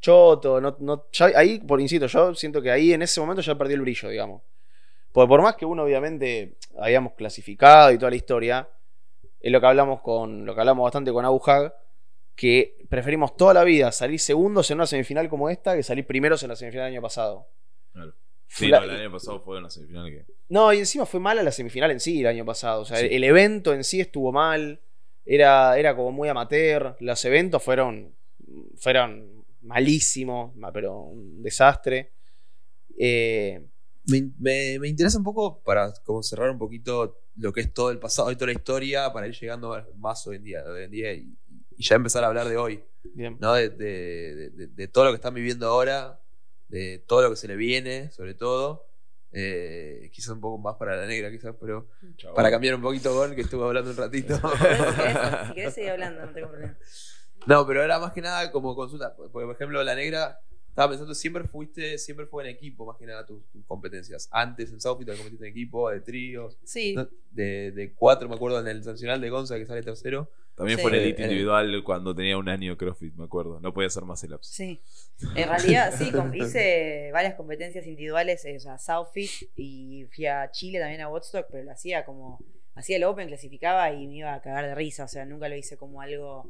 [0.00, 3.56] choto, no, no, ya ahí, por insisto, yo siento que ahí en ese momento ya
[3.56, 4.42] perdió el brillo, digamos.
[5.12, 8.68] Porque por más que uno obviamente habíamos clasificado y toda la historia,
[9.40, 11.74] es lo que hablamos con, lo que hablamos bastante con Abu Hag,
[12.34, 16.42] que preferimos toda la vida salir segundos en una semifinal como esta que salir primeros
[16.42, 17.46] en la semifinal del año pasado.
[17.92, 18.12] Claro.
[18.46, 20.24] Sí, la- no, el año pasado fue una semifinal que.
[20.48, 22.82] no, y encima fue mala la semifinal en sí el año pasado.
[22.82, 23.06] O sea, Sí.
[23.06, 24.80] el, el evento en sí estuvo mal.
[25.28, 26.96] Era, era como muy amateur.
[27.00, 28.14] Los eventos fueron,
[28.78, 32.12] fueron malísimos, ma- pero un desastre.
[32.98, 33.60] Eh,
[34.10, 37.90] Me, me- me interesa un poco para como cerrar un poquito lo que es todo
[37.90, 40.90] el pasado y toda la historia para ir llegando más hoy en día, hoy en
[40.90, 41.36] día y,
[41.76, 42.82] y ya empezar a hablar de hoy,
[43.14, 43.36] bien.
[43.40, 43.52] ¿no?
[43.54, 46.20] De, de- de- de- de todo lo que están viviendo ahora,
[46.68, 48.86] de todo lo que se le viene, sobre todo.
[49.32, 51.88] Eh, quizás un poco más para la negra, quizás, pero
[52.34, 54.40] para cambiar un poquito Gon, que estuvo hablando un ratito.
[55.48, 56.76] Si querés, seguir hablando, no tengo problema.
[57.46, 59.14] No, pero era más que nada como consulta.
[59.16, 60.40] Porque, por ejemplo, la negra,
[60.78, 64.28] estaba pensando, siempre fuiste, siempre fue en equipo, más que nada tus, tus competencias.
[64.30, 67.08] Antes en Southfield competiste en equipo, de tríos, Sí, ¿no?
[67.32, 70.30] de, de cuatro, me acuerdo, en el sancional de Gonza que sale tercero.
[70.54, 70.82] También Sí.
[70.82, 73.58] fue en Elite Eh, individual cuando tenía un año CrossFit, me acuerdo.
[73.60, 74.46] No podía hacer más el ups.
[74.46, 74.80] sí.
[75.34, 80.78] En realidad, sí, hice varias competencias individuales, eh, o sea, Southfit y fui a Chile
[80.78, 82.38] también a Woodstock, pero lo hacía como,
[82.76, 85.56] hacía el Open, clasificaba y me iba a cagar de risa, o sea, nunca lo
[85.56, 86.48] hice como algo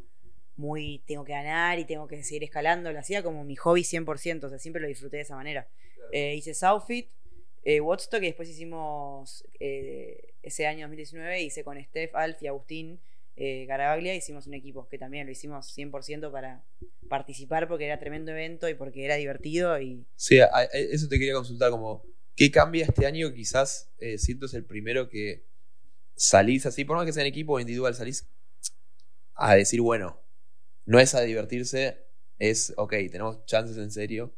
[0.58, 4.44] muy, tengo que ganar y tengo que seguir escalando, lo hacía como mi hobby 100%,
[4.44, 5.68] o sea, siempre lo disfruté de esa manera.
[6.12, 7.08] Eh, hice Southfit,
[7.64, 13.00] eh, Woodstock y después hicimos, eh, ese año 2019, hice con Steph, Alf y Agustín
[13.36, 16.64] eh, Garabaglia, hicimos un equipo que también lo hicimos 100% para
[17.08, 21.18] participar porque era tremendo evento y porque era divertido y Sí, a- a- eso te
[21.20, 22.02] quería consultar, como,
[22.34, 23.32] ¿qué cambia este año?
[23.32, 25.44] Quizás eh, siento es el primero que
[26.16, 28.26] salís así, por más que sea en equipo o individual, salís
[29.36, 30.20] a decir, bueno,
[30.88, 31.98] no es a divertirse,
[32.38, 34.32] es, ok, tenemos chances en serio,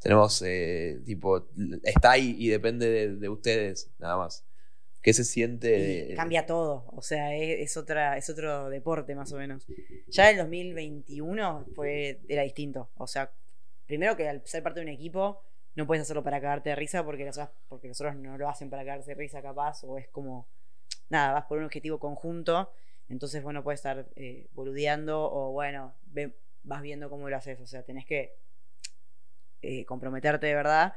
[0.00, 1.48] tenemos, eh, tipo,
[1.84, 4.44] está ahí y depende de, de ustedes, nada más.
[5.00, 6.12] ¿Qué se siente?
[6.16, 9.64] Cambia todo, o sea, es, es otra, es otro deporte más o menos.
[10.08, 13.30] Ya el 2021 fue, era distinto, o sea,
[13.86, 15.40] primero que al ser parte de un equipo
[15.76, 17.38] no puedes hacerlo para cagarte de risa porque los,
[17.68, 20.48] porque los otros no lo hacen para cagarse de risa capaz, o es como,
[21.10, 22.72] nada, vas por un objetivo conjunto,
[23.12, 25.92] entonces bueno, puedes estar eh, boludeando o bueno,
[26.64, 28.34] vas viendo cómo lo haces, o sea, tenés que
[29.60, 30.94] eh, comprometerte de verdad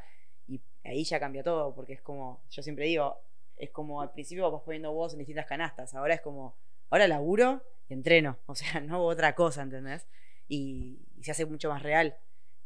[0.48, 3.20] y ahí ya cambia todo, porque es como, yo siempre digo,
[3.58, 6.56] es como al principio vas poniendo huevos en distintas canastas, ahora es como,
[6.90, 10.08] ahora laburo y entreno, o sea, no otra cosa, ¿entendés?
[10.48, 12.16] Y, y se hace mucho más real,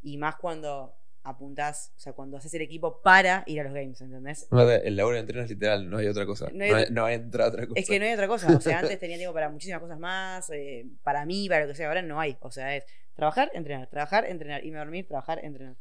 [0.04, 0.94] y más cuando
[1.24, 4.48] apuntás, o sea, cuando haces el equipo para ir a los games, ¿entendés?
[4.84, 6.50] El laburo de entreno es literal, no hay otra cosa.
[6.54, 7.80] No hay- no entra otra cosa.
[7.80, 10.50] Es que no hay otra cosa, o sea, antes tenía tiempo para muchísimas cosas más,
[10.52, 13.88] eh, para mí, para lo que sea, ahora no hay, o sea, es trabajar, entrenar,
[13.90, 15.76] trabajar, entrenar, irme a dormir, trabajar, entrenar.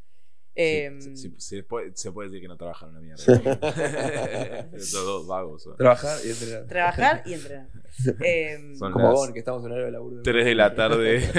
[0.55, 3.23] Em, Sí, sí, sí, se, puede, se puede decir que no trabajan una mierda.
[4.75, 5.63] Esos dos vagos.
[5.63, 5.77] son.
[5.77, 6.67] Trabajar y entrenar.
[6.67, 7.69] Trabajar y entrenar.
[8.21, 10.17] Em, Son Como vos, que estamos en horario de laburo.
[10.17, 11.17] de- 3 de la tarde.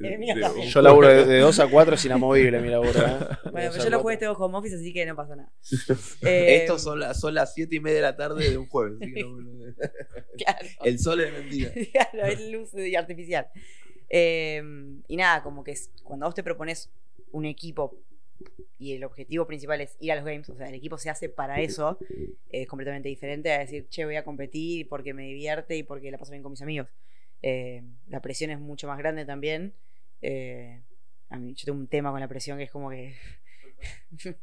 [0.20, 2.92] de Yo laburo de, de 2 a 4 es inamovible mi laburo.
[2.98, 3.18] ¿eh?
[3.50, 4.00] Bueno, pero yo los cuatro.
[4.00, 5.52] jueves tengo home office, así que no pasa nada.
[6.22, 8.94] Eh, Estos son, las- son las 7 y media de la tarde de un jueves.
[9.02, 9.36] así que no-
[10.38, 11.70] Claro, el sol es mentira.
[11.92, 13.48] claro, es luz y artificial.
[14.08, 14.62] Eh,
[15.08, 16.90] y nada, como que es- cuando vos te propones
[17.32, 17.98] un equipo
[18.78, 21.28] y el objetivo principal es ir a los games, o sea, el equipo se hace
[21.28, 21.98] para eso,
[22.50, 26.18] es completamente diferente a decir, che, voy a competir porque me divierte y porque la
[26.18, 26.88] paso bien con mis amigos.
[27.42, 29.74] Eh, la presión es mucho más grande también.
[30.20, 30.82] Eh,
[31.28, 33.14] a mí, yo tengo un tema con la presión que es como que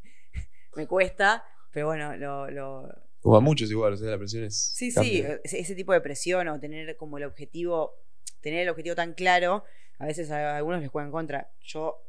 [0.76, 2.90] me cuesta, pero bueno, lo, lo,
[3.22, 4.56] Como a muchos igual, o sea, la presión es.
[4.56, 5.40] Sí, sí, cambia.
[5.44, 7.94] ese, ese tipo de presión o tener como el objetivo,
[8.42, 9.64] tener el objetivo tan claro,
[9.98, 11.52] a veces a algunos les juega en contra.
[11.62, 12.02] Yo,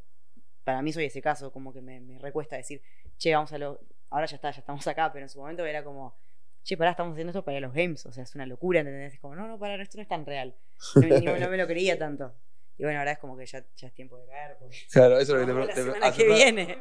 [0.64, 2.80] para mí soy ese caso, como que me, me recuesta decir,
[3.18, 3.80] che, vamos a lo,
[4.11, 6.14] ahora ya está, ya estamos acá, pero en su momento era como,
[6.62, 9.14] che, pará, estamos haciendo esto para los games, o sea, es una locura, ¿entendés?
[9.14, 10.54] Es como, no, no, pará, esto no es tan real.
[10.96, 12.34] No, ni- no me lo creía tanto.
[12.78, 14.56] Y bueno, ahora es como que ya, ya es tiempo de caer.
[14.58, 16.78] porque- Claro, eso es lo que te, la te- hace que viene.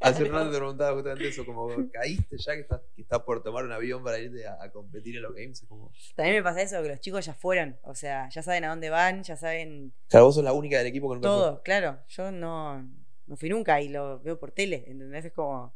[0.00, 3.40] Hace un rato te preguntaba justamente eso, como caíste ya que estás, que estás por
[3.40, 5.62] tomar un avión para irte a, a competir en los games.
[5.62, 5.92] es Como...
[6.16, 8.90] También me pasa eso, que los chicos ya fueron, o sea, ya saben a dónde
[8.90, 11.36] van, ya saben Claro, vos sos la única del equipo que nunca fue.
[11.38, 11.98] Todo, claro.
[12.08, 12.90] Yo no,
[13.30, 15.24] no fui nunca y lo veo por tele, ¿entendés?
[15.26, 15.72] Es como.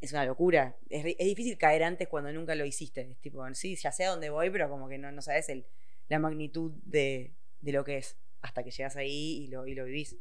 [0.00, 0.74] Es una locura.
[0.88, 3.02] Es, es difícil caer antes cuando nunca lo hiciste.
[3.10, 5.66] Es tipo, sí, ya sé a dónde voy, pero como que no, no sabes el,
[6.08, 7.30] la magnitud de,
[7.60, 10.16] de lo que es hasta que llegas ahí y lo, y lo vivís.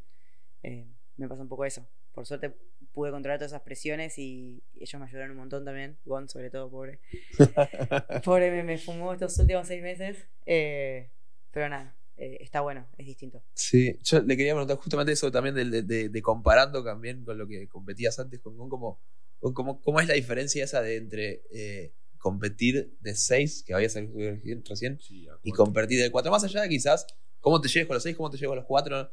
[0.64, 1.88] Eh, me pasa un poco eso.
[2.14, 2.54] Por suerte
[2.94, 5.98] pude controlar todas esas presiones y ellos me ayudaron un montón también.
[6.04, 7.00] Gon, sobre todo, pobre.
[8.26, 10.28] pobre, me, me fumó estos últimos seis meses.
[10.46, 11.08] Eh,
[11.52, 13.42] pero nada, eh, está bueno, es distinto.
[13.54, 17.38] Sí, yo le quería preguntar justamente eso también de, de- de- de comparando también con
[17.38, 19.00] lo que competías antes con Gon, como,
[19.54, 24.14] como- ¿cómo es la diferencia esa de entre eh, competir de 6, que había salido
[24.64, 26.32] recién, Sí, y competir de 4?
[26.32, 27.06] Más allá de quizás
[27.40, 29.10] cómo te lleves con los 6, cómo te lleves con los 4.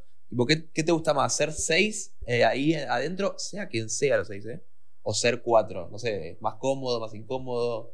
[0.47, 1.35] ¿qué, ¿Qué te gusta más?
[1.35, 4.61] ¿Ser 6 ahí adentro, sea quien sea los 6, eh?
[5.03, 7.93] O ser 4, no sé, más cómodo, más incómodo.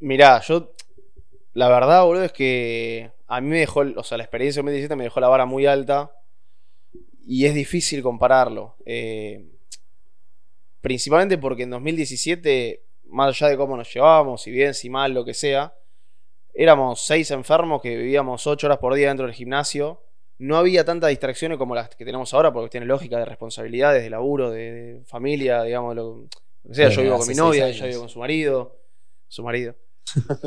[0.00, 0.72] Mirá, yo.
[1.56, 3.82] La verdad, boludo, es que a mí me dejó.
[3.96, 6.12] O sea, la experiencia de 2017 me dejó la vara muy alta.
[7.26, 8.76] Y es difícil compararlo.
[8.84, 9.42] Eh,
[10.82, 15.24] principalmente porque en 2017, más allá de cómo nos llevábamos, si bien, si mal, lo
[15.24, 15.72] que sea,
[16.52, 20.02] éramos seis enfermos que vivíamos ocho horas por día dentro del gimnasio.
[20.36, 24.10] No había tantas distracciones como las que tenemos ahora, porque tiene lógica de responsabilidades, de
[24.10, 26.90] laburo, de, de familia, digamos, lo, lo que sea.
[26.90, 28.76] Yo vivo con mi novia, ella vive con su marido.
[29.26, 29.74] Su marido.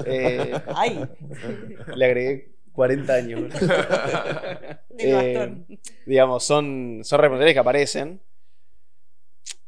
[0.05, 1.05] Eh, ¡Ay!
[1.95, 3.53] le agregué 40 años.
[5.01, 5.55] Eh,
[6.05, 8.19] digamos, son, son responsabilidades que aparecen.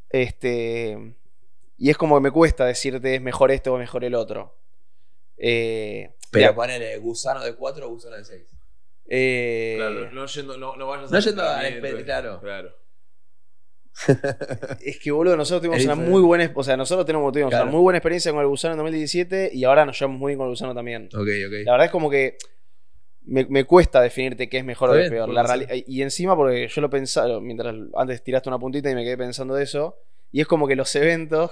[0.10, 1.14] Este.
[1.78, 4.54] Y es como que me cuesta decirte es mejor esto o mejor el otro.
[5.38, 8.42] Eh, Pero ponele gusano de 4 o gusano de 6.
[9.08, 12.39] eh, Claro, no, yendo, no, no vayas No al yendo espe- claro.
[12.42, 12.76] claro.
[14.82, 16.52] Es que, boludo, nosotros tuvimos una muy buena.
[16.56, 17.66] O sea, nosotros tenemos, tuvimos Claro.
[17.66, 20.38] una muy buena experiencia con el gusano en 2017 y ahora nos llevamos muy bien
[20.38, 21.06] con el gusano también.
[21.14, 21.54] Ok, ok.
[21.66, 22.38] La verdad es como que
[23.26, 25.30] me, me cuesta definirte qué es mejor o qué es peor.
[25.30, 29.18] La y encima, porque yo lo pensaba, mientras antes tiraste una puntita y me quedé
[29.18, 29.98] pensando de eso,
[30.32, 31.52] y es como que los eventos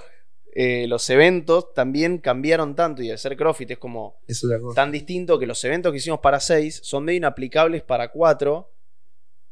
[0.52, 5.38] eh, los eventos también cambiaron tanto y al ser CrossFit es como Es tan distinto
[5.38, 8.68] que los eventos que hicimos para 6 son medio inaplicables para 4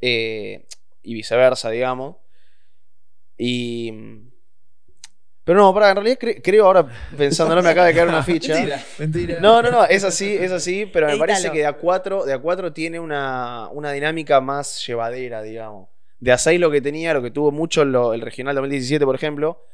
[0.01, 0.65] y
[1.05, 2.17] viceversa, digamos.
[3.39, 3.93] Y.
[5.45, 6.87] Pero no, para, en realidad cre- creo ahora,
[7.17, 8.55] pensándolo, me acaba de caer una ficha.
[8.55, 9.41] Mentira, mentira.
[9.41, 11.27] No, no, no, es así, es así, pero me Edítalo.
[11.33, 15.89] parece que de A4, de A4 tiene una, una dinámica más llevadera, digamos.
[16.21, 19.65] De A6 lo que tenía, lo que tuvo mucho lo- el regional 2017, por ejemplo,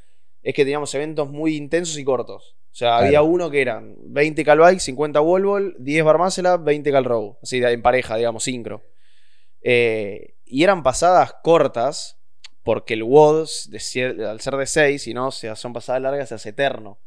[0.45, 2.55] es que teníamos eventos muy intensos y cortos.
[2.71, 6.49] O sea, había uno que eran 20 cal bike, 50 wall ball, 10 bar muscle
[6.53, 7.37] up, 20 cal row.
[7.43, 8.83] Así, de- en pareja, digamos, sincro.
[9.63, 12.19] Eh, y eran pasadas cortas,
[12.65, 16.35] porque el WOD, de al ser de 6, y no, se son pasadas largas, se
[16.35, 16.99] hace eterno.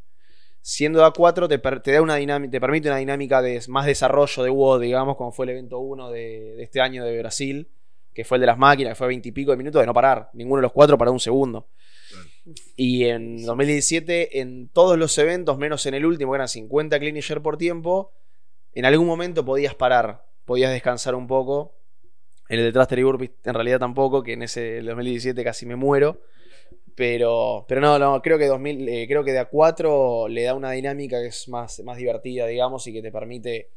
[0.61, 3.85] Siendo de A4 te, per- te da una dinámica, te permite una dinámica de más
[3.85, 7.69] desarrollo de WOD, digamos, como fue el evento 1 de, de este año de Brasil,
[8.13, 9.93] que fue el de las máquinas, que fue 20 y pico de minutos de no
[9.93, 10.29] parar.
[10.33, 11.67] Ninguno de los cuatro paró un segundo.
[12.75, 17.15] Y en 2017, en todos los eventos, menos en el último, que eran 50 clean
[17.15, 18.11] and jerk por tiempo,
[18.73, 21.75] en algún momento podías parar, podías descansar un poco.
[22.49, 25.65] En el de Thruster y Burpees en realidad tampoco, que en ese el 2017 casi
[25.65, 26.21] me muero.
[26.95, 30.71] Pero, pero no, no, creo que 2000, eh, creo que de A4 le da una
[30.71, 33.69] dinámica que es más, más divertida, digamos, y que te permite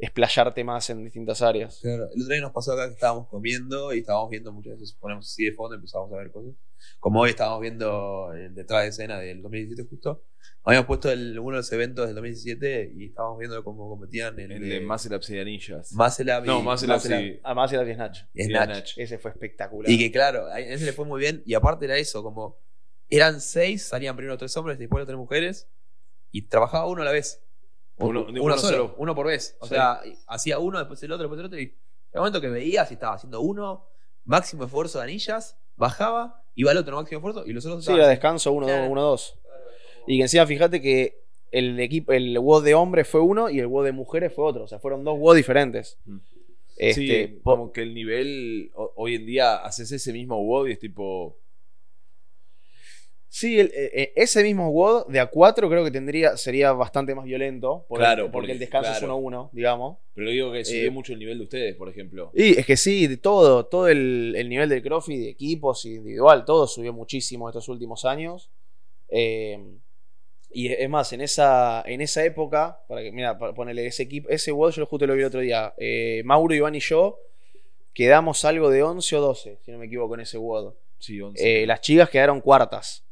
[0.00, 1.78] explayarte más en distintas áreas.
[1.82, 4.96] Claro, el otro día nos pasó acá que estábamos comiendo y estábamos viendo muchas veces,
[4.98, 6.52] ponemos así de fondo y empezamos a ver cosas.
[6.98, 10.22] Como hoy estábamos viendo el detrás de escena del 2017 justo.
[10.62, 14.52] Habíamos puesto el- uno de los eventos del 2017 y estábamos viendo cómo competían en
[14.52, 15.92] El de Muscle Ups y Anillas.
[16.44, 18.18] Y No, Up y era Snatch.
[18.34, 18.70] y y Snatch.
[18.72, 18.98] Snatch.
[18.98, 19.90] Ese fue espectacular.
[19.90, 21.42] Y que claro, a ese le fue muy bien.
[21.46, 22.58] Y aparte era eso, como
[23.08, 25.68] eran seis, salían primero tres hombres, después las tres mujeres.
[26.30, 27.42] Y trabajaba uno a la vez.
[28.06, 28.94] Uno- uno, uno solo, solo.
[28.98, 29.56] uno por vez.
[29.60, 29.74] O Sí.
[29.74, 31.58] sea, hacía uno, después el otro, después el otro.
[31.58, 31.72] Y en
[32.14, 33.86] el momento que veías y estaba haciendo uno,
[34.24, 38.00] máximo esfuerzo de anillas, bajaba, iba al otro máximo esfuerzo y los otros Sí, estaban
[38.00, 38.66] era descanso 1-2.
[38.66, 38.90] Claro.
[38.90, 39.34] 1-2.
[40.06, 41.20] Y que encima fíjate que
[41.52, 44.64] el equipo, el WOD de hombres fue uno y el WOD de mujeres fue otro.
[44.64, 45.98] O sea, fueron dos WOD diferentes.
[46.06, 46.18] Mm.
[46.76, 50.72] Este, sí, como que el nivel ho- hoy en día haces ese mismo WOD y
[50.72, 51.36] es tipo.
[53.32, 57.24] Sí, el- eh, eh, ese mismo WOD de A4 creo que tendría, sería bastante más
[57.24, 57.86] violento.
[57.88, 58.96] Porque, Claro, porque, porque- el descanso claro.
[58.98, 59.98] es 1-1, digamos.
[60.14, 62.30] Pero digo que subió Eh, mucho el nivel de ustedes, por ejemplo.
[62.34, 66.44] Y es que sí, de todo, todo el, el nivel del CrossFit, de equipos, individual,
[66.44, 68.50] todo subió muchísimo estos últimos años.
[69.08, 69.58] Eh,
[70.52, 74.28] y es más, en esa, en esa época, para que, mira, para ponerle ese equipo,
[74.28, 75.72] ese WOD yo justo lo vi el otro día.
[75.78, 77.18] eh, Mauro, Iván y yo
[77.94, 80.74] quedamos algo de 11 o 12, si no me equivoco, en ese WOD.
[80.98, 81.62] Sí, 11.
[81.62, 83.04] Eh, las chicas quedaron cuartas.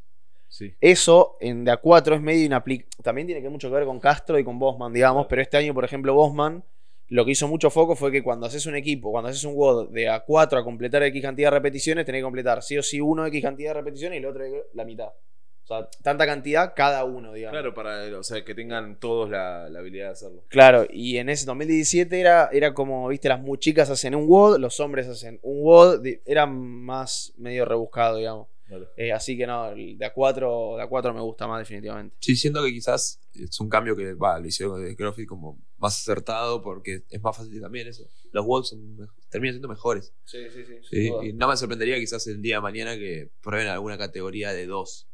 [0.48, 0.74] Sí.
[0.80, 2.90] Eso en de A4 es medio inaplicable.
[3.02, 5.26] También tiene que mucho que ver con Castro y con Bosman, digamos.
[5.28, 6.64] Pero este año, por ejemplo, Bosman,
[7.08, 9.90] lo que hizo mucho foco fue que cuando haces un equipo, cuando haces un WOD
[9.90, 13.24] de A4 a completar X cantidad de repeticiones, tenés que completar sí o sí uno
[13.26, 14.44] X cantidad de repeticiones y el otro
[14.74, 15.08] la mitad.
[15.08, 17.52] O sea, tanta cantidad cada uno, digamos.
[17.52, 20.44] Claro, para o sea, que tengan todos la, la habilidad de hacerlo.
[20.48, 24.58] Claro, y en ese 2017 era, era como, viste, las muy chicas hacen un WOD,
[24.58, 28.48] los hombres hacen un WOD, era más medio rebuscado, digamos.
[28.96, 32.16] Eh, así que no, el de A4, de A4 me gusta más definitivamente.
[32.20, 35.98] Sí, siento que quizás es un cambio que va, lo hicieron de CrossFit como más
[36.00, 38.04] acertado porque es más fácil también eso.
[38.32, 40.12] Los mej- terminan siendo mejores.
[40.24, 40.74] Sí, sí, sí.
[40.82, 44.66] Sí, y no me sorprendería quizás el día de mañana que prueben alguna categoría de
[44.66, 45.08] dos,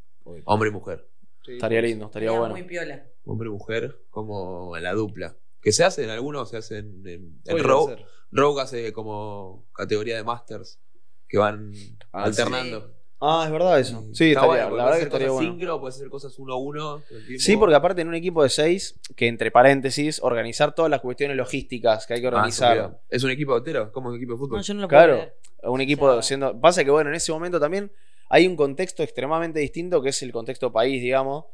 [0.45, 1.09] hombre y mujer.
[1.47, 2.55] Estaría lindo, estaría bueno.
[2.55, 3.07] muy piola.
[3.25, 5.37] Hombre y mujer como la dupla.
[5.61, 8.05] Que se hacen, algunos se hacen en, en Rogue.
[8.31, 10.81] Rogue hace como categoría de Masters
[11.29, 11.73] que van
[12.13, 12.95] Ah, alternando.
[13.21, 14.01] Ah, es verdad eso.
[14.13, 15.53] Sí, Está estaría, bueno, la porque verdad puedes que hacer estaría cosas bueno.
[15.53, 17.03] sincro, puedes hacer cosas uno a uno.
[17.39, 21.37] Sí, porque aparte en un equipo de seis, que entre paréntesis, organizar todas las cuestiones
[21.37, 23.01] logísticas que hay que Ah, organizar.
[23.09, 24.59] es un equipo entero, como un equipo de fútbol.
[24.59, 25.35] No, yo no lo puedo Claro, creer.
[25.65, 26.61] un equipo O sea- siendo.
[26.61, 27.91] Pasa que bueno, en ese momento también
[28.29, 31.45] hay un contexto extremadamente distinto que es el contexto país, digamos.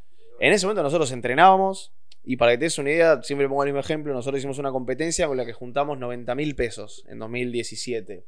[0.41, 1.93] En ese momento nosotros entrenábamos,
[2.25, 4.73] y para que te des una idea, siempre pongo el mismo ejemplo, nosotros hicimos una
[4.73, 8.25] competencia con la que juntamos 90 mil pesos en 2017.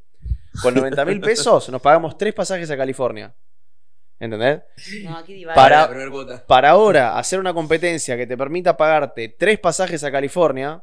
[0.61, 3.33] Con 90 mil pesos nos pagamos tres pasajes a California.
[4.21, 4.61] ¿Entendés?
[5.05, 5.45] No, aquí.
[5.47, 5.91] Para-.
[6.47, 10.83] Para ahora hacer una competencia que te permita pagarte tres pasajes a California,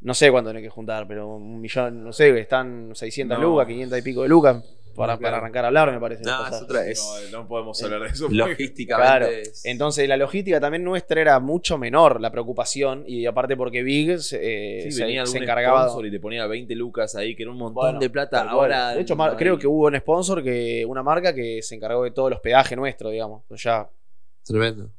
[0.00, 3.44] no sé cuánto tenés que juntar, pero un millón, no sé, están 600 No.
[3.44, 4.64] lucas, 500 y pico de lucas
[4.94, 5.32] para, No, claro.
[5.32, 6.22] para arrancar a hablar, me parece.
[6.24, 6.86] No, es otra.
[6.86, 8.28] Es, No, no podemos hablar de eso.
[8.30, 9.08] logísticamente.
[9.08, 9.26] Claro.
[9.26, 14.18] es- Entonces la logística también nuestra era mucho menor la preocupación y aparte porque Big
[14.20, 14.38] se,
[14.78, 15.82] eh, Sí, se- venía se algún encargaba.
[15.84, 18.42] sponsor y te ponía 20 lucas ahí, que era un montón Bueno, de plata.
[18.42, 18.90] Ahora.
[18.90, 22.10] de hecho, no creo que hubo un sponsor que una marca que se encargó de
[22.10, 23.42] todo el hospedaje nuestro, digamos.
[23.48, 23.88] O sea,
[24.44, 24.90] Tremendo.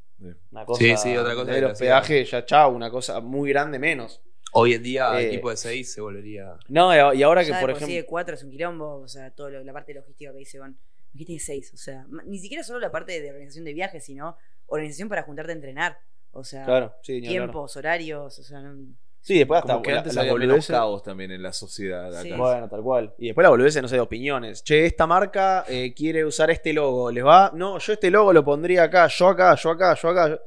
[0.51, 3.19] una cosa Sí, sí, otra cosa de que los hacía- peajes ya chao, una cosa
[3.21, 4.21] muy grande menos.
[4.51, 6.55] Hoy en día, Eh, equipo de 6 se volvería.
[6.67, 8.95] No, y ahora que Ya de por por sí ejemplo de cuatro es un quilombo,
[8.97, 10.77] o sea, toda la parte logística que dice Iván.
[11.13, 14.37] Dijiste que seis, o sea, ni siquiera solo la parte de organización de viajes, sino
[14.67, 15.97] organización para juntarte a entrenar.
[16.31, 18.93] O sea, Claro, sí, tiempos, horarios, o sea, no-
[19.23, 22.07] Sí, después hasta Como que la- antes las había menos caos también en la sociedad
[22.07, 22.23] acá.
[22.23, 22.31] Sí.
[22.31, 23.13] Bueno, tal cual.
[23.19, 24.63] Y después la boludez, no sé, de opiniones.
[24.63, 27.11] Che, esta marca eh, quiere usar este logo.
[27.11, 27.51] ¿Les va?
[27.53, 30.29] No, yo este logo lo pondría acá, yo acá, yo acá, yo acá.
[30.29, 30.39] yo-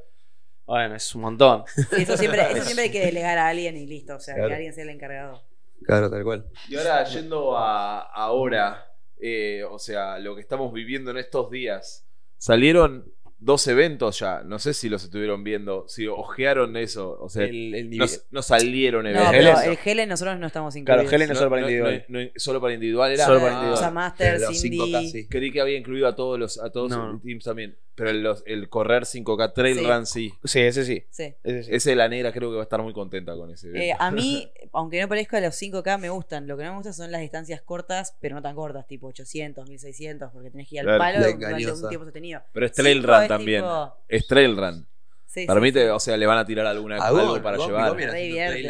[0.65, 1.63] Bueno, es un montón.
[1.67, 4.49] Sí, eso siempre, eso siempre hay que delegar a alguien y listo, o sea, Claro.
[4.49, 5.43] que alguien sea el encargado.
[5.85, 6.45] Claro, tal cual.
[6.69, 8.91] Y ahora yendo a ahora,
[9.21, 12.05] eh, o sea, lo que estamos viviendo en estos días,
[12.37, 17.43] salieron dos eventos ya, no sé si los estuvieron viendo, si ojearon eso, o sea,
[17.43, 19.31] El, el no, nivel- no salieron No, eventos.
[19.31, 19.71] pero Helen.
[19.71, 21.13] el Helen nosotros no estamos Claro, incluidos.
[21.13, 22.05] Helen es No, solo para no, individual.
[22.07, 23.25] no, no, solo para individual era.
[23.25, 23.93] Solo para Ah, O sea, individual.
[23.93, 25.09] Masters, Los 5K, Cindy.
[25.11, 25.27] sí.
[25.27, 27.11] Creí que había incluido a todos los a todos No.
[27.11, 29.85] los teams también, pero el, los- el correr 5K Trail Sí.
[29.85, 30.33] Run sí.
[30.43, 31.05] Sí, ese sí.
[31.09, 31.33] Sí.
[31.43, 31.69] Ese sí.
[31.73, 33.83] Ese la negra creo que va a estar muy contenta con ese evento.
[33.85, 36.45] Eh, a mí, aunque no parezca, los 5K me gustan.
[36.47, 39.67] Lo que no me gusta son las distancias cortas, pero no tan cortas, tipo 800,
[39.69, 40.99] 1600, porque tenés que ir al Claro.
[40.99, 42.41] palo La durante un tiempo sostenido.
[42.51, 43.61] pero es Trail cinco Run es también.
[43.61, 44.87] tipo- Es Trail Run.
[45.27, 45.87] Sí, Para sí, mí, te- sí.
[45.89, 47.93] o sea, le van a tirar alguna, A algo para llevar.
[47.93, 48.63] Re haciendo divierte.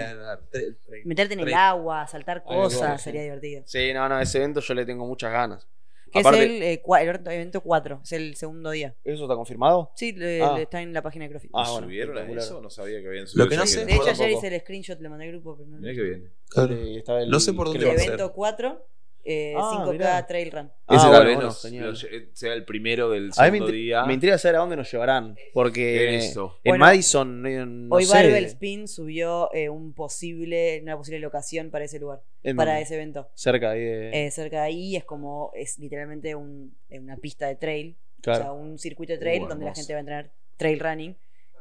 [0.51, 1.57] trail- Meterte en el trail.
[1.59, 3.61] agua, saltar cosas, sería divertido.
[3.67, 5.67] Sí, no, no, ese evento yo le tengo muchas ganas.
[6.15, 8.95] Que Aparte- es el, eh, cua- el evento 4, es el segundo día.
[9.03, 9.91] ¿Eso está confirmado?
[9.95, 10.55] Sí, le- Ah.
[10.55, 11.51] le- está en la página de CrossFit.
[11.53, 12.43] Ah, bueno, ¿Subieron a espectacular.
[12.45, 12.61] eso?
[12.61, 13.45] No sabía que habían subido.
[13.45, 13.79] Lo que no eso.
[13.79, 16.01] sé- de hecho, ayer hice el screenshot, le mandé al grupo, pero no Mirá que
[16.01, 16.31] bien.
[16.49, 16.73] Claro.
[16.73, 18.13] Eh, estaba el- No sé por dónde ¿qué va El a ser.
[18.13, 18.87] evento 4,
[19.25, 20.27] eh, Ah, 5K mirá.
[20.27, 20.71] Trail Run.
[20.87, 21.85] Ah, Ese bueno, tal vez bueno, nos- genial.
[21.85, 24.05] nos lle- sea el primero del A mí me, segundo intri- día.
[24.05, 25.35] me intriga saber a dónde nos llevarán.
[25.53, 26.59] Porque Eso.
[26.63, 31.19] en Bueno, Madison, no, no Hoy sé, Barbell Spin subió eh, un posible, una posible
[31.19, 32.83] locación para ese lugar, en para dónde?
[32.83, 33.27] ese evento.
[33.33, 37.47] cerca ahí de- Eh, cerca de ahí es como, es literalmente un- eh, una pista
[37.47, 38.39] de trail, claro.
[38.39, 39.81] o sea, un circuito de trail Uh, donde la hermoso.
[39.81, 41.15] gente va a entrenar trail running.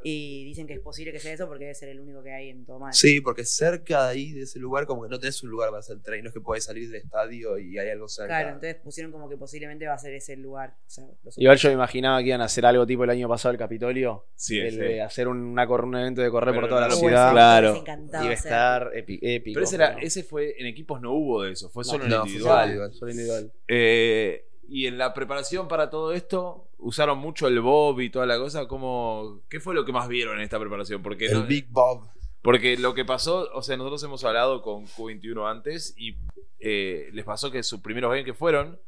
[0.07, 2.51] Y dicen que es posible que sea eso porque debe ser el único que hay
[2.51, 2.95] en todo Madrid.
[2.97, 5.81] Sí, porque cerca de ahí, de ese lugar, como que no tenés un lugar para
[5.81, 6.23] hacer trail.
[6.23, 8.29] No es que podés salir del estadio y hay algo cerca.
[8.29, 10.77] Claro, entonces pusieron como que posiblemente va a ser ese el lugar.
[10.87, 11.05] O sea,
[11.39, 14.27] Igual yo me imaginaba que iban a hacer algo tipo el año pasado el Capitolio.
[14.37, 14.77] Sí, el sí.
[14.77, 17.33] de hacer un, una un evento de correr Pero por toda no la ciudad.
[17.33, 17.85] Claro.
[17.87, 19.21] Iba a estar épico.
[19.55, 22.07] Pero ese, era, pero- ese fue, en equipos no hubo de eso, fue No, solo
[22.07, 22.65] no, en fue individual.
[22.69, 22.93] individual.
[22.95, 23.53] Solo individual.
[23.69, 28.39] Eh, y en la preparación para todo esto, usaron mucho el Bob y toda la
[28.39, 28.69] cosa.
[28.69, 31.03] ¿Cómo, ¿Qué fue lo que más vieron en esta preparación?
[31.03, 32.09] Porque, El no- Big Bob.
[32.43, 36.17] porque lo que pasó, o sea, nosotros hemos hablado con Q21 antes y
[36.61, 38.79] eh, les pasó que sus primeros games que fueron,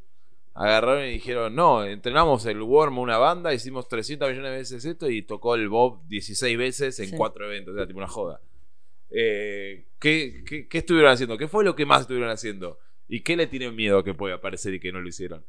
[0.55, 5.11] agarraron y dijeron, no, entrenamos el Worm una banda, hicimos 300 millones de veces esto
[5.11, 7.17] y tocó el Bob 16 veces en Sí.
[7.17, 8.41] cuatro eventos, era tipo una joda.
[9.11, 11.39] Eh, ¿qué, qué, qué estuvieron haciendo?
[11.39, 12.79] ¿Qué fue lo que más estuvieron haciendo?
[13.09, 15.45] ¿Y qué le tienen miedo que pueda aparecer y que no lo hicieron?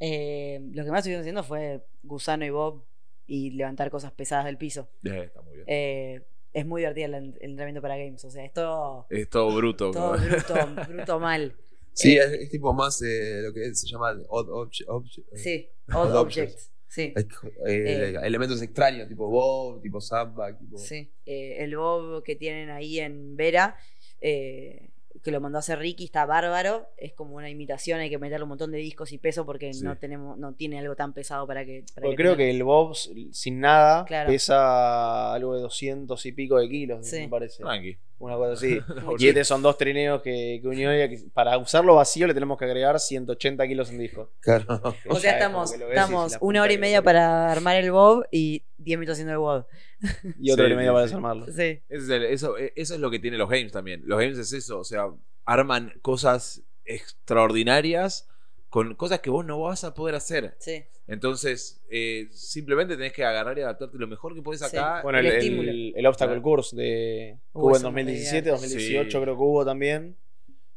[0.00, 2.84] Eh, lo que más estuvieron haciendo fue Gusano y Bob
[3.26, 4.88] y levantar cosas pesadas del piso.
[5.04, 5.64] Eh, está muy bien.
[5.68, 6.22] Eh,
[6.52, 8.24] es muy divertido el, el entrenamiento para games.
[8.24, 9.90] O sea, es todo, Es todo bruto.
[9.90, 10.54] todo bruto,
[10.88, 11.54] bruto mal.
[11.92, 14.88] Sí, Eh, es, es tipo más eh, lo que se llama odd object.
[14.88, 16.54] object- Sí, Odd odd objects.
[16.54, 16.72] objects.
[16.88, 17.12] Sí.
[17.16, 17.26] eh,
[17.66, 18.18] eh, Eh.
[18.22, 20.58] elementos extraños, tipo Bob, tipo Sandbag.
[20.58, 20.78] Tipo...
[20.78, 23.76] Sí, eh, el Bob que tienen ahí en Vera,
[24.20, 24.90] eh,
[25.22, 26.88] que lo mandó a hacer Ricky, está bárbaro.
[26.96, 29.84] Es como una imitación, hay que meterle un montón de discos y peso porque Sí.
[29.84, 31.84] no tenemos, no tiene algo tan pesado para que.
[31.94, 32.94] para Porque creo tenga- que el Bob
[33.32, 34.30] sin nada Claro.
[34.30, 37.20] pesa algo de 200 y pico de kilos, Sí.
[37.20, 37.62] me parece.
[37.62, 37.96] Tranqui.
[38.18, 38.78] Una cosa así.
[39.18, 42.56] Y este son dos trineos que, que unió y que- para usarlo vacío le tenemos
[42.58, 44.30] que agregar 180 kilos en disco.
[44.36, 44.66] O Claro.
[44.66, 48.62] sea, Ya es como estamos, estamos una hora y media para armar el Bob y
[48.86, 49.66] 10 minutos haciendo el Bob.
[50.40, 51.08] Y otro Sí, y medio sí, para sí.
[51.10, 51.46] desarmarlo.
[51.48, 51.82] Sí.
[51.88, 54.02] Es el- eso, eso es lo que tienen los games también.
[54.06, 55.08] Los games es eso, o sea,
[55.44, 58.28] arman cosas extraordinarias
[58.68, 60.54] con cosas que vos no vas a poder hacer.
[60.58, 60.84] Sí.
[61.06, 64.76] Entonces, eh, simplemente tenés que agarrar y adaptarte lo mejor que podés Sí.
[64.76, 65.02] acá.
[65.02, 65.70] Bueno, El el, estímulo.
[65.70, 66.42] el, el Obstacle Claro.
[66.42, 68.50] Course de hubo en eso me 2017, olvidé.
[68.68, 69.22] 2018 Sí.
[69.22, 70.16] creo que hubo también.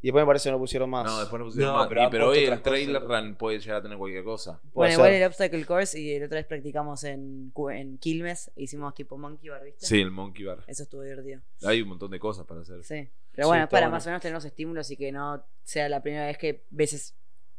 [0.01, 1.05] Y después me parece que no pusieron más.
[1.05, 1.87] No, después no pusieron No, más.
[1.89, 2.63] pero Y- hoy el cosas.
[2.63, 4.53] trailer run puede llegar a tener cualquier cosa.
[4.61, 8.93] Puede Bueno, igual el Obstacle Course y el otra vez practicamos en, en Quilmes, hicimos
[8.95, 9.85] tipo Monkey Bar, ¿viste?
[9.85, 10.59] Sí, el Monkey Bar.
[10.67, 11.41] Eso estuvo divertido.
[11.65, 12.81] Hay un montón de cosas para hacer.
[12.85, 13.09] Sí.
[13.33, 13.91] Pero Sí, bueno, está para bueno.
[13.97, 16.93] más o menos tener los estímulos y que no sea la primera vez que ves
[16.93, 17.15] es-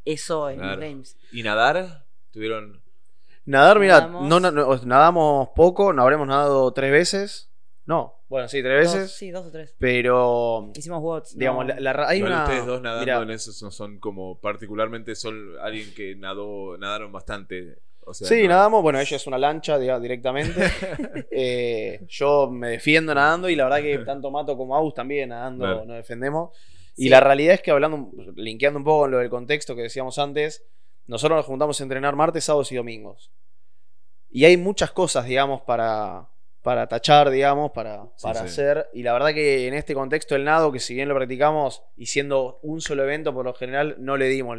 [0.07, 0.77] eso en Claro.
[0.77, 1.17] los games.
[1.33, 2.05] ¿Y nadar?
[2.33, 2.81] Tuvieron.
[3.45, 4.29] Nadar, mira, Nadamos.
[4.29, 7.51] no, no- no- nadamos poco, no habremos nadado tres veces.
[7.87, 9.13] No, bueno, sí, tres Dos- veces.
[9.13, 9.75] sí, dos o tres.
[9.79, 11.37] Pero, Hicimos WOTS.
[11.37, 11.75] digamos, no.
[11.79, 12.45] la, hay Igual una.
[12.45, 17.77] ustedes dos nadando en eso no son como particularmente son alguien que nadó nadaron bastante
[18.03, 18.83] o sea, Sí, no- nadamos.
[18.83, 20.53] Bueno, ella es una lancha directamente.
[21.31, 25.65] Eh, yo me defiendo nadando y la verdad que tanto Mato como Aus también nadando
[25.65, 25.85] Claro.
[25.85, 26.57] nos defendemos.
[26.97, 27.09] Y Sí.
[27.09, 30.65] la realidad es que hablando, linkeando un poco con lo del contexto que decíamos antes,
[31.07, 33.31] nosotros nos juntamos a entrenar martes, sábados y domingos.
[34.31, 36.29] Y hay muchas cosas, digamos, para,
[36.63, 38.47] para tachar, digamos, para, Sí, para sí.
[38.47, 38.89] hacer.
[38.93, 42.07] Y la verdad que en este contexto el nado, que si bien lo practicamos y
[42.07, 44.59] siendo un solo evento por lo general, no le dimos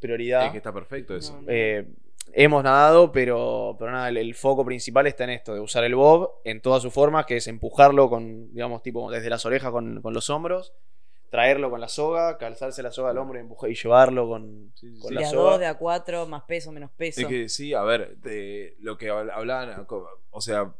[0.00, 0.46] prioridad.
[0.46, 1.34] Es que está perfecto eso.
[1.34, 1.46] No, no.
[1.48, 1.86] Eh,
[2.32, 5.96] hemos nadado, pero, pero nada, el, el foco principal está en esto, de usar el
[5.96, 10.00] bob en todas sus formas, que es empujarlo con, digamos, tipo desde las orejas con,
[10.02, 10.72] con los hombros,
[11.30, 14.94] traerlo con la soga, calzarse la soga al hombro y, empujar, y llevarlo con, Sí,
[14.94, 15.14] sí, con sí.
[15.14, 15.50] la De a soga.
[15.52, 17.20] 2, de a 4, más peso, menos peso.
[17.22, 19.86] Es que sí, a ver, de lo que habl- hablaban,
[20.30, 20.74] o sea, a-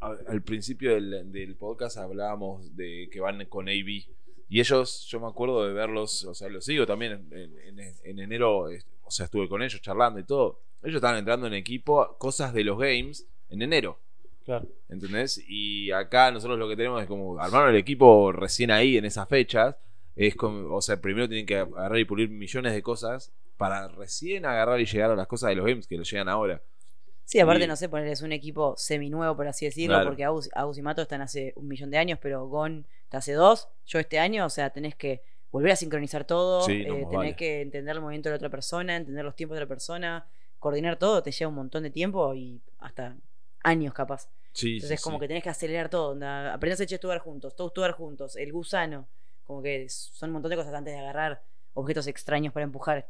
[0.00, 4.04] al principio del, del podcast hablábamos de que van con AB.
[4.48, 8.18] Y ellos, yo me acuerdo de verlos, o sea, los sigo también en, en- en
[8.20, 8.68] enero,
[9.02, 10.60] o sea, estuve con ellos charlando y todo.
[10.82, 13.98] Ellos estaban entrando en equipo, cosas de los games, en enero.
[14.44, 14.68] Claro.
[14.88, 15.42] ¿Entendés?
[15.48, 19.28] Y acá nosotros lo que tenemos es como armaron el equipo recién ahí, en esas
[19.28, 19.74] fechas.
[20.14, 24.46] Es como, o sea, primero tienen que agarrar y pulir millones de cosas para recién
[24.46, 26.62] agarrar y llegar a las cosas de los games que les llegan ahora.
[27.26, 30.08] Sí, aparte, Y- no sé, ponerles un equipo seminuevo, por así decirlo, Claro.
[30.10, 33.32] porque Agus, Agus y Mato están hace un millón de años, pero Gon está hace
[33.34, 33.68] dos.
[33.84, 37.12] Yo este año, o sea, tenés que volver a sincronizar todo, Sí, no, eh, tenés
[37.12, 37.36] vale.
[37.36, 40.24] que entender el movimiento de la otra persona, entender los tiempos de la persona,
[40.60, 43.16] coordinar todo, te lleva un montón de tiempo y hasta
[43.64, 44.28] años capaz.
[44.52, 46.12] Sí, Entonces, sí, como que tenés que acelerar todo.
[46.12, 49.06] onda, Aprendés a estudiar juntos, todos estudiar juntos, el gusano.
[49.44, 51.42] Como que son un montón de cosas antes de agarrar
[51.74, 53.06] objetos extraños para empujar.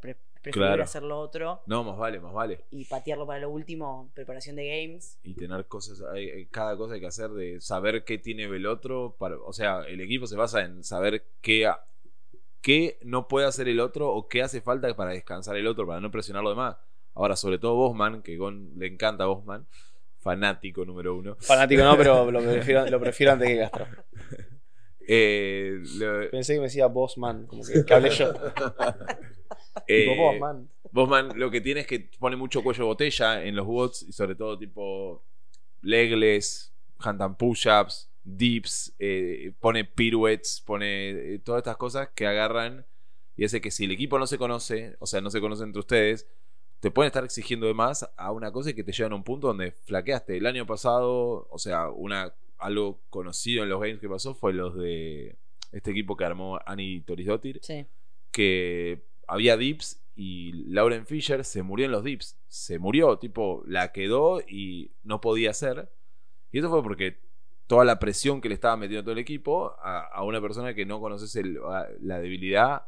[0.47, 0.82] Es pre- preferible Claro.
[0.84, 2.61] hacer lo otro No, más vale, más vale.
[2.70, 5.18] y patearlo para lo último, preparación de games.
[5.24, 6.03] Y tener cosas,
[6.51, 9.16] cada cosa hay que hacer de saber qué tiene el otro.
[9.18, 11.70] Para, o sea, el equipo se basa en saber qué,
[12.62, 16.01] qué no puede hacer el otro o qué hace falta para descansar el otro, para
[16.01, 16.76] no presionar lo demás.
[17.14, 18.38] Ahora, sobre todo Bosman, que
[18.76, 19.66] le encanta a Bosman,
[20.18, 21.36] fanático número uno.
[21.40, 23.86] Fanático no, pero lo prefiero, lo prefiero antes que Castro.
[25.09, 28.33] Eh, lo- Pensé que me decía Bossman, como que, que hablé yo.
[29.87, 30.69] eh, Tipo Bossman.
[30.93, 34.13] Bosman lo que tiene es que pone mucho cuello de botella en los bots y
[34.13, 35.23] sobre todo tipo
[35.83, 42.85] legless, handstand push-ups, dips, eh, pone pirouettes, pone eh, todas estas cosas que agarran
[43.37, 45.81] y hace que si el equipo no se conoce, o sea, no se conoce entre
[45.81, 46.27] ustedes,
[46.81, 49.25] te pueden estar exigiendo de más a una cosa y que te llevan a un
[49.25, 50.37] punto donde flaqueaste.
[50.39, 54.77] El año pasado, o sea, una algo conocido en los games que pasó fue los
[54.77, 55.37] de
[55.73, 57.87] este equipo que armó Annie Torisdottir Sí.
[58.31, 62.37] que había dips y Lauren Fisher se murió en los dips.
[62.49, 65.91] Se murió, tipo, la quedó y no podía hacer.
[66.53, 67.19] Y eso fue porque
[67.67, 70.87] toda la presión que le estaba metiendo todo el equipo a, a una persona que
[70.87, 72.87] no conoces el- a- la debilidad.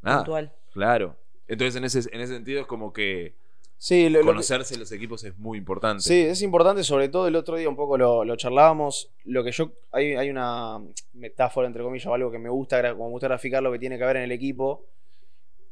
[0.00, 0.52] Nada, Puntual.
[0.72, 1.16] claro.
[1.48, 3.34] Entonces, en ese, en ese sentido, es como que
[3.82, 6.02] Sí, lo- lo que- conocerse los equipos es muy importante.
[6.02, 9.10] Sí, es importante, sobre todo el otro día un poco lo, lo charlábamos.
[9.24, 9.72] Lo que yo.
[9.90, 10.78] Hay, hay una
[11.14, 13.96] metáfora, entre comillas, o algo que me gusta, como me gusta graficar lo que tiene
[13.96, 14.84] que haber en el equipo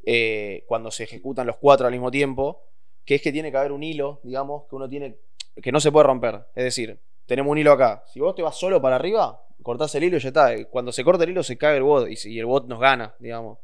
[0.06, 2.62] eh, cuando se ejecutan los cuatro al mismo tiempo,
[3.04, 5.16] que es que tiene que haber un hilo, digamos, que uno tiene.
[5.62, 6.46] que no se puede romper.
[6.54, 8.04] Es decir, tenemos un hilo acá.
[8.06, 10.64] Si vos te vas solo para arriba, cortás el hilo y ya está.
[10.68, 12.80] Cuando se corta el hilo, se cae el bot y, si- y el bot nos
[12.80, 13.58] gana, digamos.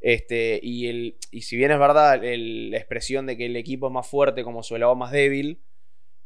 [0.00, 3.92] Este, y, el, y si bien es verdad la expresión de que el equipo es
[3.92, 5.60] más fuerte como su lado más débil,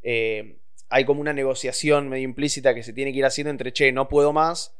[0.03, 0.57] eh,
[0.89, 4.07] hay como una negociación medio implícita que se tiene que ir haciendo entre, che, no
[4.09, 4.75] puedo más,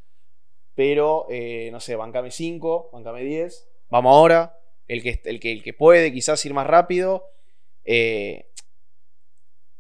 [0.76, 5.64] pero, eh, no sé, bancame 5, bancame 10, vamos ahora, el que, el que, el
[5.64, 7.30] que puede quizás ir más rápido.
[7.86, 8.53] eh,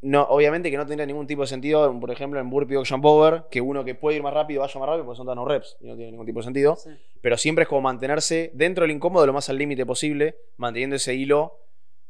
[0.04, 3.04] no, obviamente que no tendría ningún tipo de sentido, por ejemplo, en Burpee o Jump
[3.06, 5.78] Over, que uno que puede ir más rápido vaya más rápido porque son tan reps
[5.82, 6.90] y no tiene ningún tipo de sentido Sí.
[7.22, 11.16] pero siempre es como mantenerse dentro del incómodo lo más al límite posible, manteniendo ese
[11.16, 11.58] hilo,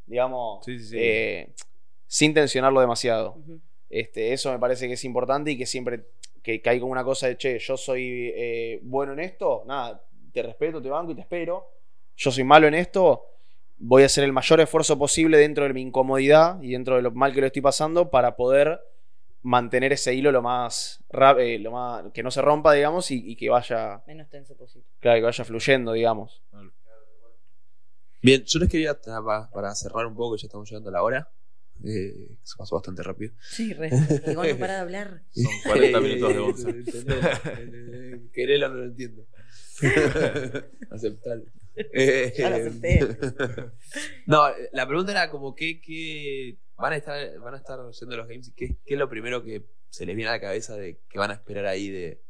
[0.06, 0.98] digamos, Sí, sí, sí.
[1.00, 1.50] eh,
[2.08, 3.38] sin tensionarlo demasiado.
[3.90, 6.02] Este, eso me parece que es importante y que siempre
[6.42, 10.04] que, que hay como una cosa de, che, yo soy eh, bueno en esto, nada,
[10.34, 11.70] te respeto, te banco y te espero.
[12.18, 13.24] Yo soy malo en esto,
[13.86, 17.12] voy a hacer el mayor esfuerzo posible dentro de mi incomodidad y dentro de lo
[17.12, 18.80] mal que lo estoy pasando para poder
[19.42, 21.04] mantener ese hilo lo más,
[21.38, 24.88] eh, lo más que no se rompa, digamos, y, y que vaya, Menos tenso posible.
[25.02, 26.42] claro, que vaya fluyendo, digamos.
[28.22, 31.30] Bien, yo les quería, pa- para cerrar un poco, ya estamos llegando a la hora.
[31.84, 33.34] Eh, se pasó bastante rápido.
[33.42, 33.90] Sí, re.
[34.34, 35.24] Gon no para de hablar.
[35.32, 38.30] Son 40 minutos de once.
[38.34, 39.26] Querelo no lo entiendo.
[40.92, 41.44] Aceptalo.
[41.76, 43.00] Eh, Ya lo acepté.
[44.28, 48.28] no, la pregunta era como que, que van a estar van a estar yendo los
[48.28, 51.00] games y qué, qué es lo primero que se les viene a la cabeza de
[51.10, 52.22] que van a esperar ahí de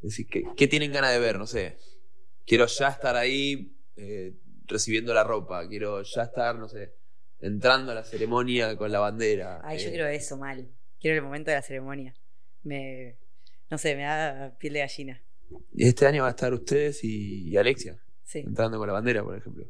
[0.00, 1.38] decir, ¿qué, qué tienen ganas de ver?
[1.38, 1.76] No sé.
[2.46, 4.34] Quiero ya estar ahí eh,
[4.66, 6.92] recibiendo la ropa, quiero ya estar, no sé,
[7.40, 9.60] entrando a la ceremonia con la bandera.
[9.64, 10.68] Ay, yo Eh, quiero eso mal.
[11.00, 12.14] Quiero el momento de la ceremonia.
[12.62, 13.16] Me.
[13.70, 15.22] No sé, me da piel de gallina.
[15.72, 18.40] Y este año va a estar ustedes y, y Alexia, Sí.
[18.40, 19.66] entrando con la bandera, por ejemplo.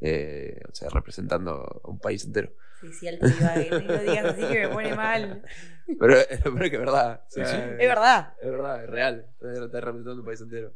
[0.00, 2.52] Eh, o sea, representando a un país entero.
[2.82, 3.70] Sí, sí, alto divague.
[3.70, 5.42] No lo digas así que me pone mal.
[5.98, 7.22] Pero es que es verdad.
[7.26, 7.62] o sea, Sí, sí.
[7.78, 8.34] Es verdad.
[8.42, 9.26] Es verdad, es real.
[9.40, 10.74] Estás representando un país entero.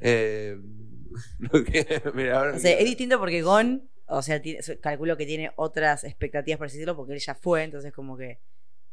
[0.00, 0.58] Eh,
[1.38, 5.26] lo que- mira, ahora O sea, es distinto porque Gon, o sea, tiene- calculo que
[5.26, 8.38] tiene otras expectativas por así decirlo, porque él ya fue, entonces como que.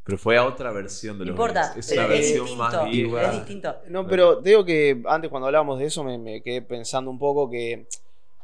[0.10, 1.74] Pero fue a otra versión de No los importa.
[1.78, 2.56] Es una es versión distinto.
[2.64, 3.24] más vieja.
[3.26, 3.76] Es distinto.
[3.88, 7.50] No, pero digo que antes cuando hablábamos de eso me, me quedé pensando un poco
[7.50, 7.88] que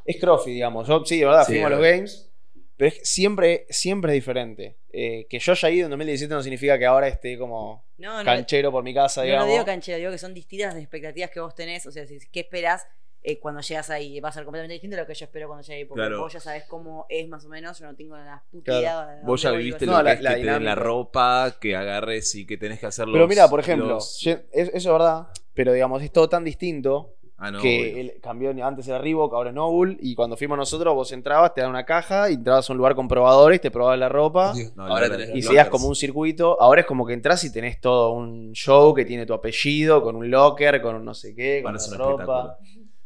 [0.04, 0.86] es Crofi, digamos.
[0.88, 2.30] Yo, sí, de verdad, Sí, fuimos a los games,
[2.76, 4.76] pero es que siempre, siempre es diferente.
[4.92, 8.24] Eh, que yo haya ido en 2017 no significa que ahora esté como No, no,
[8.24, 9.50] canchero por mi casa, no lo digamos.
[9.52, 11.86] digo canchero, digo que son distintas las expectativas que vos tenés.
[11.86, 12.86] O sea, si- ¿qué esperás
[13.28, 14.20] eh, cuando llegas ahí?
[14.20, 15.84] Va a ser completamente distinto a lo que yo espero cuando llegue ahí.
[15.84, 16.20] Porque Claro.
[16.20, 17.76] vos ya sabés cómo es más o menos.
[17.78, 19.20] Yo no tengo la puta Claro.
[19.24, 21.56] Vos ya viviste digo, No, lo que la- es la que te den la ropa,
[21.60, 23.14] que agarres y que tenés que hacer los...
[23.14, 26.44] Pero mira, por ejemplo, los- yo- es- eso es verdad, pero digamos, es todo tan
[26.44, 30.94] distinto Ah, no, que cambió, antes era Reebok, ahora es Noble, y cuando fuimos nosotros
[30.94, 33.98] vos entrabas, te dan una caja y entrabas a un lugar con probadores, te probabas
[33.98, 34.54] la ropa.
[34.74, 36.58] No, ahora tenés Y seguías como un circuito.
[36.62, 40.16] Ahora es como que entras y tenés todo un show que tiene tu apellido, con
[40.16, 42.58] un locker, con un no sé qué, con Bueno, la ropa.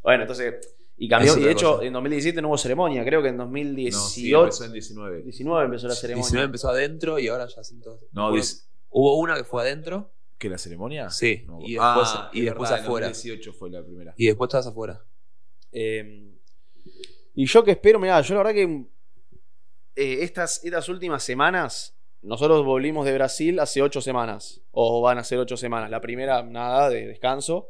[0.03, 0.55] Bueno, entonces.
[0.97, 1.37] Y cambió.
[1.39, 1.87] Y de hecho, cosa.
[1.87, 3.03] en 2017 no hubo ceremonia.
[3.05, 3.99] Creo que en No, 2018.
[4.11, 5.23] sí, empezó en 19.
[5.23, 6.25] 19 empezó la ceremonia.
[6.27, 7.99] 19 empezó adentro y ahora ya hacen todo.
[8.13, 11.09] No, Hubo- dice- Hubo una que fue adentro ¿Qué, la ceremonia?
[11.11, 13.07] Sí, No, y después- ah, y es después verdad, en afuera.
[13.09, 14.15] 2018 fue la primera.
[14.17, 15.03] y después estás afuera.
[15.73, 16.33] Eh,
[17.35, 18.85] y yo que espero, mirá, yo la verdad que
[19.97, 25.25] eh, estas, estas últimas semanas, nosotros volvimos de Brasil hace 8 semanas, o van a
[25.25, 25.91] ser 8 semanas.
[25.91, 27.69] La primera, nada, de descanso.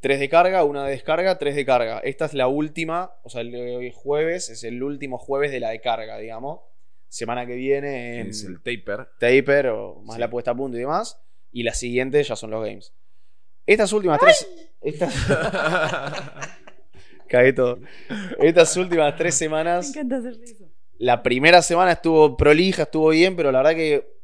[0.00, 1.98] Tres de carga, una de descarga, tres de carga.
[2.00, 5.50] Esta es la última, o sea, el de hoy es jueves, es el último jueves
[5.50, 6.60] de la de carga, digamos.
[7.08, 9.08] Semana que viene en Es el taper.
[9.18, 10.20] taper o más Sí.
[10.20, 11.18] la puesta a punto y demás.
[11.52, 12.92] Y la siguiente ya son los games.
[13.66, 14.46] Estas últimas tres.
[14.82, 15.14] Estas.
[17.28, 17.78] Cagué todo.
[18.40, 19.90] Estas últimas tres Me semanas.
[19.90, 20.64] encanta hacerle eso.
[20.98, 24.17] La primera semana estuvo prolija, estuvo bien, pero la verdad que.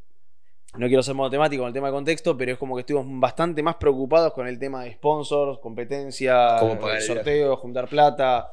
[0.77, 3.61] No quiero ser monotemático con el tema de contexto, pero es como que estuvimos bastante
[3.63, 8.51] más preocupados con el tema de sponsors, competencia, Cómo pagar el sorteo, juntar plata.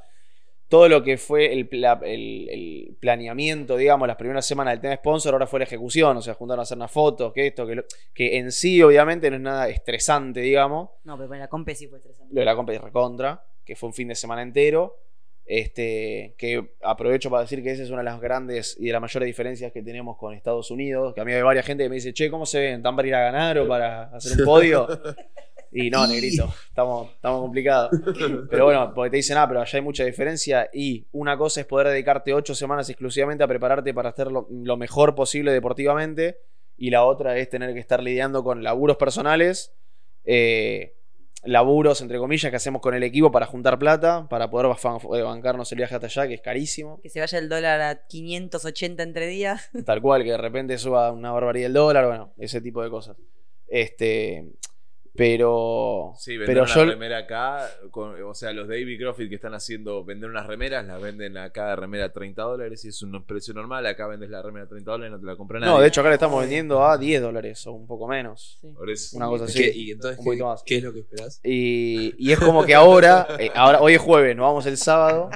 [0.68, 4.90] Todo lo que fue el, pla- el- el planeamiento, digamos, las primeras semanas del tema
[4.92, 6.16] de sponsor, ahora fue la ejecución.
[6.16, 9.28] O sea, juntaron a hacer unas fotos, que esto, que lo- que en sí, obviamente,
[9.28, 10.88] no es nada estresante, digamos.
[11.04, 12.32] No, pero con la compe sí fue estresante.
[12.32, 14.96] Lo de la compra y recontra, que fue un fin de semana entero.
[15.44, 19.00] Este, que aprovecho para decir que esa es una de las grandes y de las
[19.02, 21.14] mayores diferencias que tenemos con Estados Unidos.
[21.14, 22.76] Que a mí hay varias gente que me dice, che, ¿cómo se ven?
[22.76, 24.88] ¿Están para ir a ganar o para hacer un podio?
[25.74, 27.90] Y no, negrito, estamos, estamos complicados.
[28.50, 30.68] Pero bueno, porque te dicen, ah, pero allá hay mucha diferencia.
[30.70, 34.76] Y una cosa es poder dedicarte ocho semanas exclusivamente a prepararte para hacer lo, lo
[34.76, 36.40] mejor posible deportivamente.
[36.76, 39.72] Y la otra es tener que estar lidiando con laburos personales,
[40.24, 40.94] eh,
[41.44, 44.76] laburos, entre comillas, que hacemos con el equipo para juntar plata, para poder
[45.14, 47.00] eh, bancarnos el viaje hasta allá, que es carísimo.
[47.02, 49.70] Que se vaya el dólar a 580 entre días.
[49.84, 53.16] Tal cual, que de repente suba una barbaridad el dólar, bueno, ese tipo de cosas.
[53.68, 54.52] Este,
[55.14, 56.12] pero.
[56.18, 56.84] Sí, vender pero una yo.
[56.86, 61.00] remera acá, con- o sea, los David Croffit que están haciendo, vender unas remeras, las
[61.02, 64.42] venden acá de remera a 30 dólares y es un precio normal, acá vendes la
[64.42, 65.72] remera a 30 dólares y no te la compra nadie.
[65.72, 68.58] No, de hecho, acá le estamos vendiendo a 10 dólares o un poco menos.
[68.60, 69.16] Sí.
[69.16, 69.86] Una cosa ¿Qué- así.
[69.86, 70.62] ¿Y entonces un qué, poquito más.
[70.64, 71.40] qué es lo que esperás?
[71.44, 75.30] Y, y es como que ahora, eh, ahora, hoy es jueves, nos vamos el sábado.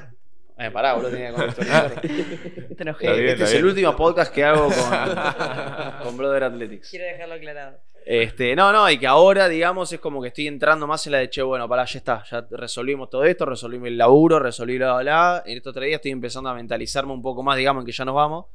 [0.59, 2.75] Eh, pará, boludo, tenía que.
[2.77, 3.07] Te enojé.
[3.31, 3.61] Este es bien.
[3.63, 6.89] el último podcast que hago con, con Brother Athletics.
[6.89, 7.79] Quiero dejarlo aclarado.
[8.09, 11.19] Este, no, no, y que ahora, digamos, es como que estoy entrando más en la
[11.19, 15.01] de che, bueno, pará, ya está, ya resolvimos todo esto, resolvimos el laburo, resolví bla,
[15.01, 15.43] bla.
[15.45, 18.05] En estos tres días estoy empezando a mentalizarme un poco más, digamos, en que ya
[18.05, 18.47] nos vamos.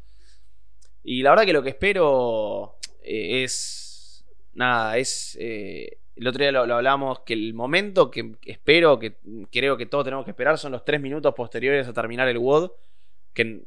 [1.04, 4.24] Y la verdad que lo que espero eh, es.
[4.54, 5.38] Nada, es.
[5.38, 9.18] eh, el otro día lo, lo hablamos, que el momento que espero, que
[9.52, 12.72] creo que todos tenemos que esperar, son los tres minutos posteriores a terminar el WOD.
[13.34, 13.64] Que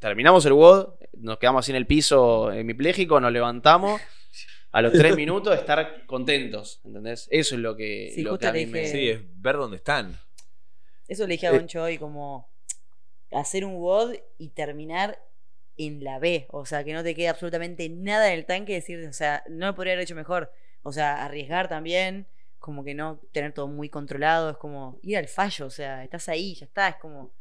[0.00, 4.00] terminamos el WOD, nos quedamos así en el piso hemipléjico, nos levantamos.
[4.72, 7.28] A los tres minutos estar contentos, ¿entendés?
[7.30, 8.86] Eso es lo que, Sí, lo que a mí me...
[8.86, 10.18] Sí, es ver dónde están.
[11.08, 11.58] Eso le dije a Eh.
[11.58, 12.48] Goncho hoy, como
[13.32, 15.18] hacer un WOD y terminar
[15.78, 16.46] en la B.
[16.50, 18.74] O sea, que no te quede absolutamente nada en el tanque.
[18.74, 20.52] Decir, o sea, no lo podría haber hecho mejor.
[20.82, 22.26] O sea, arriesgar también.
[22.58, 24.50] Como que no tener todo muy controlado.
[24.50, 25.66] Es como ir al fallo.
[25.66, 26.88] O sea, estás ahí, ya está.
[26.88, 27.32] Es como.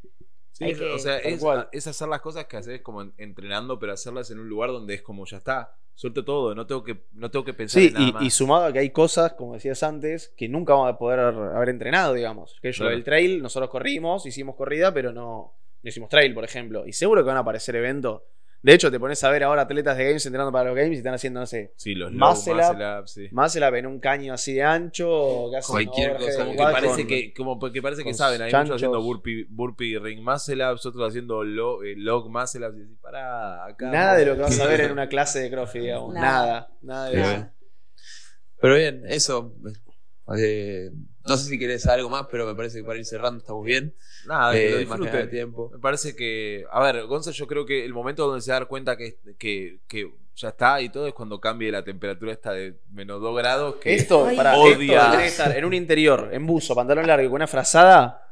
[0.57, 4.31] Sí, que- o sea, es, hacer las cosas que haces como en- entrenando, pero hacerlas
[4.31, 5.75] en un lugar donde es como ya está.
[5.93, 8.23] Suelto todo, no tengo que, no tengo que pensar Sí, en nada y, más.
[8.23, 11.69] y sumado a que hay cosas, como decías antes, que nunca vamos a poder haber
[11.69, 12.55] entrenado, digamos.
[12.61, 12.91] Que yo Claro.
[12.91, 15.53] del trail, nosotros corrimos, hicimos corrida, pero no,
[15.83, 16.85] no hicimos trail, por ejemplo.
[16.85, 18.21] Y seguro que van a aparecer eventos
[18.63, 20.97] De hecho, te pones a ver ahora atletas de games entrenando para los games y
[20.97, 22.67] están haciendo, no sé, Sí, los Muscle low, up.
[22.73, 23.27] muscle up, sí.
[23.31, 26.95] más en un caño así de ancho o que hacen Cualquier cosa, Como que parece
[26.95, 28.69] con- que, como que, parece que saben, hay chanchos.
[28.69, 32.79] muchos haciendo burpee, burpee ring muscle ups, otros haciendo log, eh, log muscle ups, y
[32.81, 33.91] decís, pará, acá.
[33.91, 36.13] Nada de lo que vas a ver en una clase de CrossFit, digamos.
[36.15, 36.69] Nada.
[36.81, 37.49] Nada, nada de eso.
[38.59, 39.53] Pero bien, eso.
[40.37, 40.91] Eh,
[41.25, 43.93] no sé si querés algo más, pero me parece que para ir cerrando estamos bien.
[44.27, 45.29] Nada, que lo Eh, más que disfruten.
[45.29, 45.69] tiempo.
[45.73, 48.97] Me parece que, a ver, Gonza, yo creo que el momento donde se da cuenta
[48.97, 53.21] que, que, que ya está y todo es cuando cambie la temperatura esta de menos
[53.21, 53.75] 2 grados.
[53.77, 55.07] Que Esto, para Odia.
[55.11, 58.23] esto estar en un interior, en buzo, pantalón largo y con una frazada,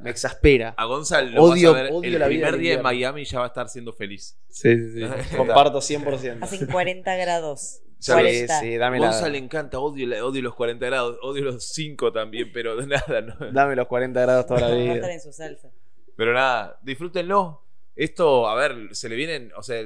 [0.00, 0.74] me exaspera.
[0.76, 2.82] a Gonza lo Odio- vas a ver, odio el la vida primer día en.
[2.82, 4.38] Miami ya va a estar siendo feliz.
[4.48, 5.36] Sí, sí, sí.
[5.36, 6.38] Comparto 100%.
[6.42, 7.80] Hacen 40 grados.
[8.02, 8.60] Sí, 40.
[8.60, 12.50] sí, dame, Gonza la- le encanta, odio, odio los 40 grados, odio los 5 también,
[12.52, 13.34] pero de nada, no.
[13.52, 15.12] dame los 40 grados toda la Va a estar vida.
[15.12, 15.70] en su salsa.
[16.16, 17.62] Pero nada, disfrútenlo.
[17.94, 19.82] Esto, a ver, se le vienen, o sea,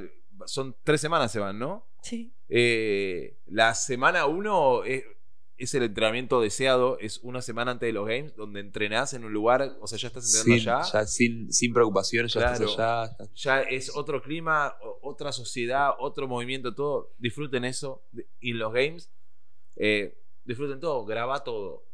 [0.46, 1.86] son tres semanas se van, ¿no?
[2.02, 2.32] Sí.
[2.48, 4.84] Eh, la semana 1
[5.58, 9.32] es, el entrenamiento deseado, es una semana antes de los games, donde entrenás en un
[9.32, 10.90] lugar, o sea, ya estás entrenando Sin, allá.
[10.92, 12.64] ya sin, sin preocupaciones, ya Claro.
[12.66, 13.16] estás allá.
[13.34, 17.12] ya- Ya es otro clima, otra sociedad, otro movimiento, todo.
[17.18, 18.02] Disfruten eso.
[18.40, 19.10] Y los games,
[19.76, 21.84] eh, disfruten todo, graba todo.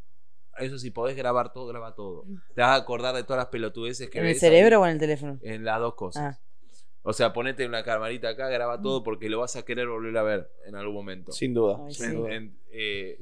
[0.59, 2.25] Eso si podés grabar todo, graba todo.
[2.55, 4.83] Te vas a acordar de todas las pelotudeces que ¿En el cerebro ahí.
[4.83, 5.39] o en el teléfono?
[5.43, 6.37] En las dos cosas.
[6.37, 6.41] Ah.
[7.05, 10.23] O sea, ponete una camarita acá, graba todo porque lo vas a querer volver a
[10.23, 11.33] ver en algún momento.
[11.33, 11.79] Sin duda.
[11.87, 12.17] Ay, sin sí.
[12.31, 13.19] En- eh,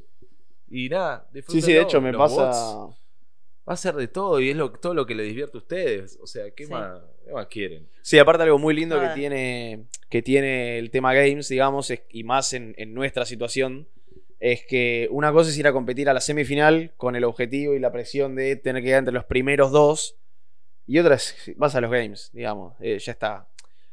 [0.71, 2.77] y nada, Sí, sí, de hecho me Los pasa.
[2.77, 2.97] bots
[3.69, 6.19] Va a ser de todo y es lo, todo lo que les divierte a ustedes.
[6.23, 6.73] O sea, ¿qué, Sí.
[6.73, 7.87] más, qué más quieren?
[8.03, 12.25] Sí, aparte algo muy lindo que tiene, que tiene el tema games, digamos, es- y
[12.25, 13.87] más en, en nuestra situación,
[14.41, 17.79] es que una cosa es ir a competir a la semifinal con el objetivo y
[17.79, 20.17] la presión de tener que quedar entre los primeros dos,
[20.87, 23.47] y otra es, vas a los games, digamos, eh, ya está.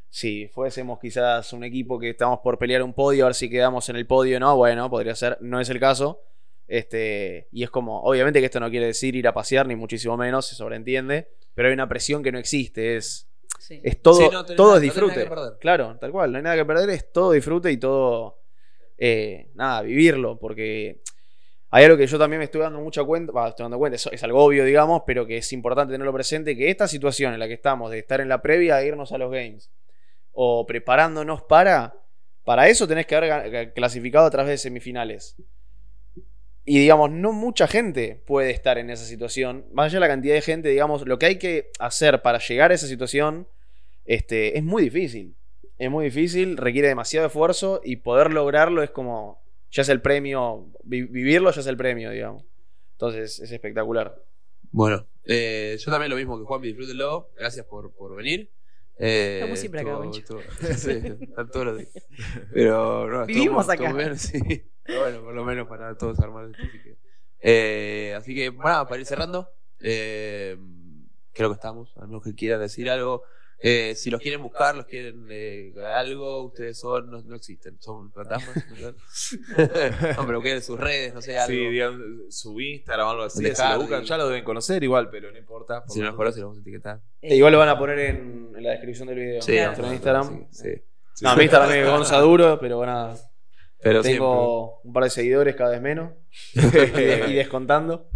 [0.09, 3.89] Si fuésemos quizás un equipo que estamos por pelear un podio, a ver si quedamos
[3.89, 6.21] en el podio o no, bueno, podría ser, no es el caso.
[6.68, 10.18] Este, y es como, obviamente que esto no quiere decir ir a pasear, ni muchísimo
[10.18, 13.28] menos, se sobreentiende, pero hay una presión que no existe, es,
[13.59, 13.80] Sí.
[13.84, 15.59] es todo, Sí, no tenés todo nada- es no tenés nada disfrute.
[15.59, 18.39] claro, tal cual, no hay nada que perder, es todo disfrute y todo,
[18.97, 21.01] eh, nada, vivirlo, porque
[21.70, 24.05] hay algo que yo también me estoy dando mucha cuenta, bah, estoy dando cuenta, es,
[24.11, 27.47] es algo obvio, digamos, pero que es importante tenerlo presente, que esta situación en la
[27.47, 29.72] que estamos, de estar en la previa e irnos a los games,
[30.34, 31.95] o preparándonos para,
[32.43, 35.36] para eso tenés que haber clasificado a través de semifinales.
[36.70, 39.65] Y digamos, no mucha gente puede estar en esa situación.
[39.72, 42.72] Más allá de la cantidad de gente, digamos, lo que hay que hacer para llegar
[42.72, 43.47] a esa situación
[44.03, 45.38] este, es muy difícil.
[45.78, 49.41] Es muy difícil, requiere demasiado esfuerzo y poder lograrlo es como,
[49.72, 52.43] ya es el premio, vi- vivirlo ya es el premio, digamos.
[52.95, 54.22] Entonces es espectacular.
[54.72, 57.30] Bueno, eh, yo también lo mismo que Juan, disfrútenlo.
[57.38, 58.51] Gracias por, por venir.
[59.00, 60.41] Eh, Estamos siempre acá, estuvo-
[60.76, 60.91] sí,
[61.22, 61.91] están todos los días.
[62.52, 63.84] Pero no, estuvo Vivimos acá.
[63.86, 64.64] estuvo bien, sí.
[64.84, 66.64] Pero bueno, por lo menos para todos armar esto.
[66.64, 66.98] Así que,
[67.41, 70.58] eh, así que bueno, para ir cerrando, eh,
[71.34, 71.95] creo que estamos.
[71.98, 73.24] A menos que quieran decir algo.
[73.60, 78.12] Eh, si los quieren buscar, los quieren eh, algo, ustedes son, no, no existen, son
[78.12, 78.55] fantasmas.
[78.80, 78.91] ¿no?
[80.18, 81.47] no, pero quieren sus redes, no sé, algo.
[81.51, 81.99] Sí, digan
[82.30, 83.43] su Instagram o algo así.
[83.55, 85.84] Si lo buscan, ya lo deben conocer igual, pero no importa.
[85.88, 87.01] si no los conocen, los vamos a etiquetar.
[87.22, 89.41] Eh, igual lo van a poner en, en la descripción del video.
[89.41, 90.47] Sí, no, Instagram.
[90.51, 90.82] sí, sí.
[91.22, 93.18] No, mi Instagram es Gonza Duro, pero bueno,
[93.82, 96.12] Pero tengo un par de seguidores cada vez menos.
[96.53, 98.08] y, de- y descontando.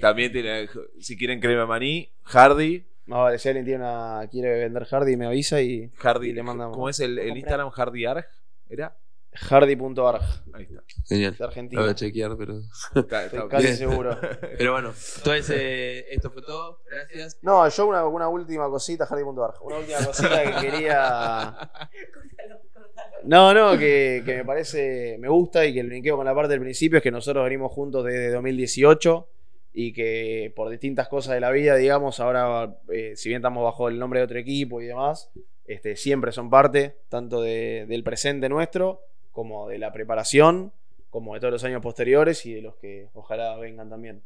[0.00, 0.68] También tienen,
[1.00, 2.86] si quieren crema maní, Hardy.
[3.06, 6.42] Más vale, si alguien tiene una, quiere vender Hardy, me avisa y Hardy Y le
[6.42, 6.74] mandamos.
[6.74, 7.36] ¿Cómo es el, el.
[7.36, 7.70] Instagram?
[7.70, 8.26] Hardy Arg.
[8.68, 8.96] ¿Era?
[9.36, 10.82] hardy.arg Ahí está.
[11.08, 11.32] Genial.
[11.32, 11.82] de Lo Argentina.
[11.82, 12.60] voy a chequear, pero.
[12.94, 13.76] Está- Estoy casi bien.
[13.76, 14.16] seguro.
[14.58, 16.80] Pero bueno, entonces eh, esto fue todo.
[16.88, 17.38] Gracias.
[17.42, 19.60] No, yo una, una última cosita, hardy.arg.
[19.62, 21.56] Una última cosita que quería.
[23.24, 26.50] No, no, que, que me parece, me gusta y que el linkeo con la parte
[26.52, 29.28] del principio es que nosotros venimos juntos desde 2018
[29.76, 33.88] y que por distintas cosas de la vida, digamos, ahora, eh, si bien estamos bajo
[33.88, 35.30] el nombre de otro equipo y demás,
[35.66, 39.00] este, siempre son parte tanto de- del presente nuestro
[39.32, 40.72] como de la preparación,
[41.10, 44.22] como de todos los años posteriores y de los que ojalá vengan también.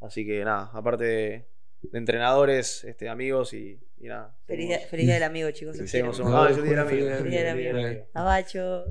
[0.00, 1.44] Así que nada, aparte de,
[1.82, 4.36] de entrenadores, este, amigos y, y nada.
[4.46, 5.76] Feliz, seguimos- feliz día del amigo, chicos.
[5.76, 6.38] los seguimos sumando.
[6.42, 6.84] Ah, yo amigo.
[6.86, 6.86] Feliz
[7.18, 7.78] Feliz día del Feliz amigo.
[7.78, 8.06] día del amigo.
[8.14, 8.84] Abacho.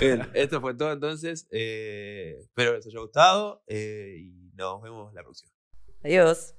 [0.00, 1.46] Bien, esto fue todo entonces.
[1.50, 5.50] Eh, espero que les haya gustado eh, y nos vemos la próxima.
[6.04, 6.54] Adiós.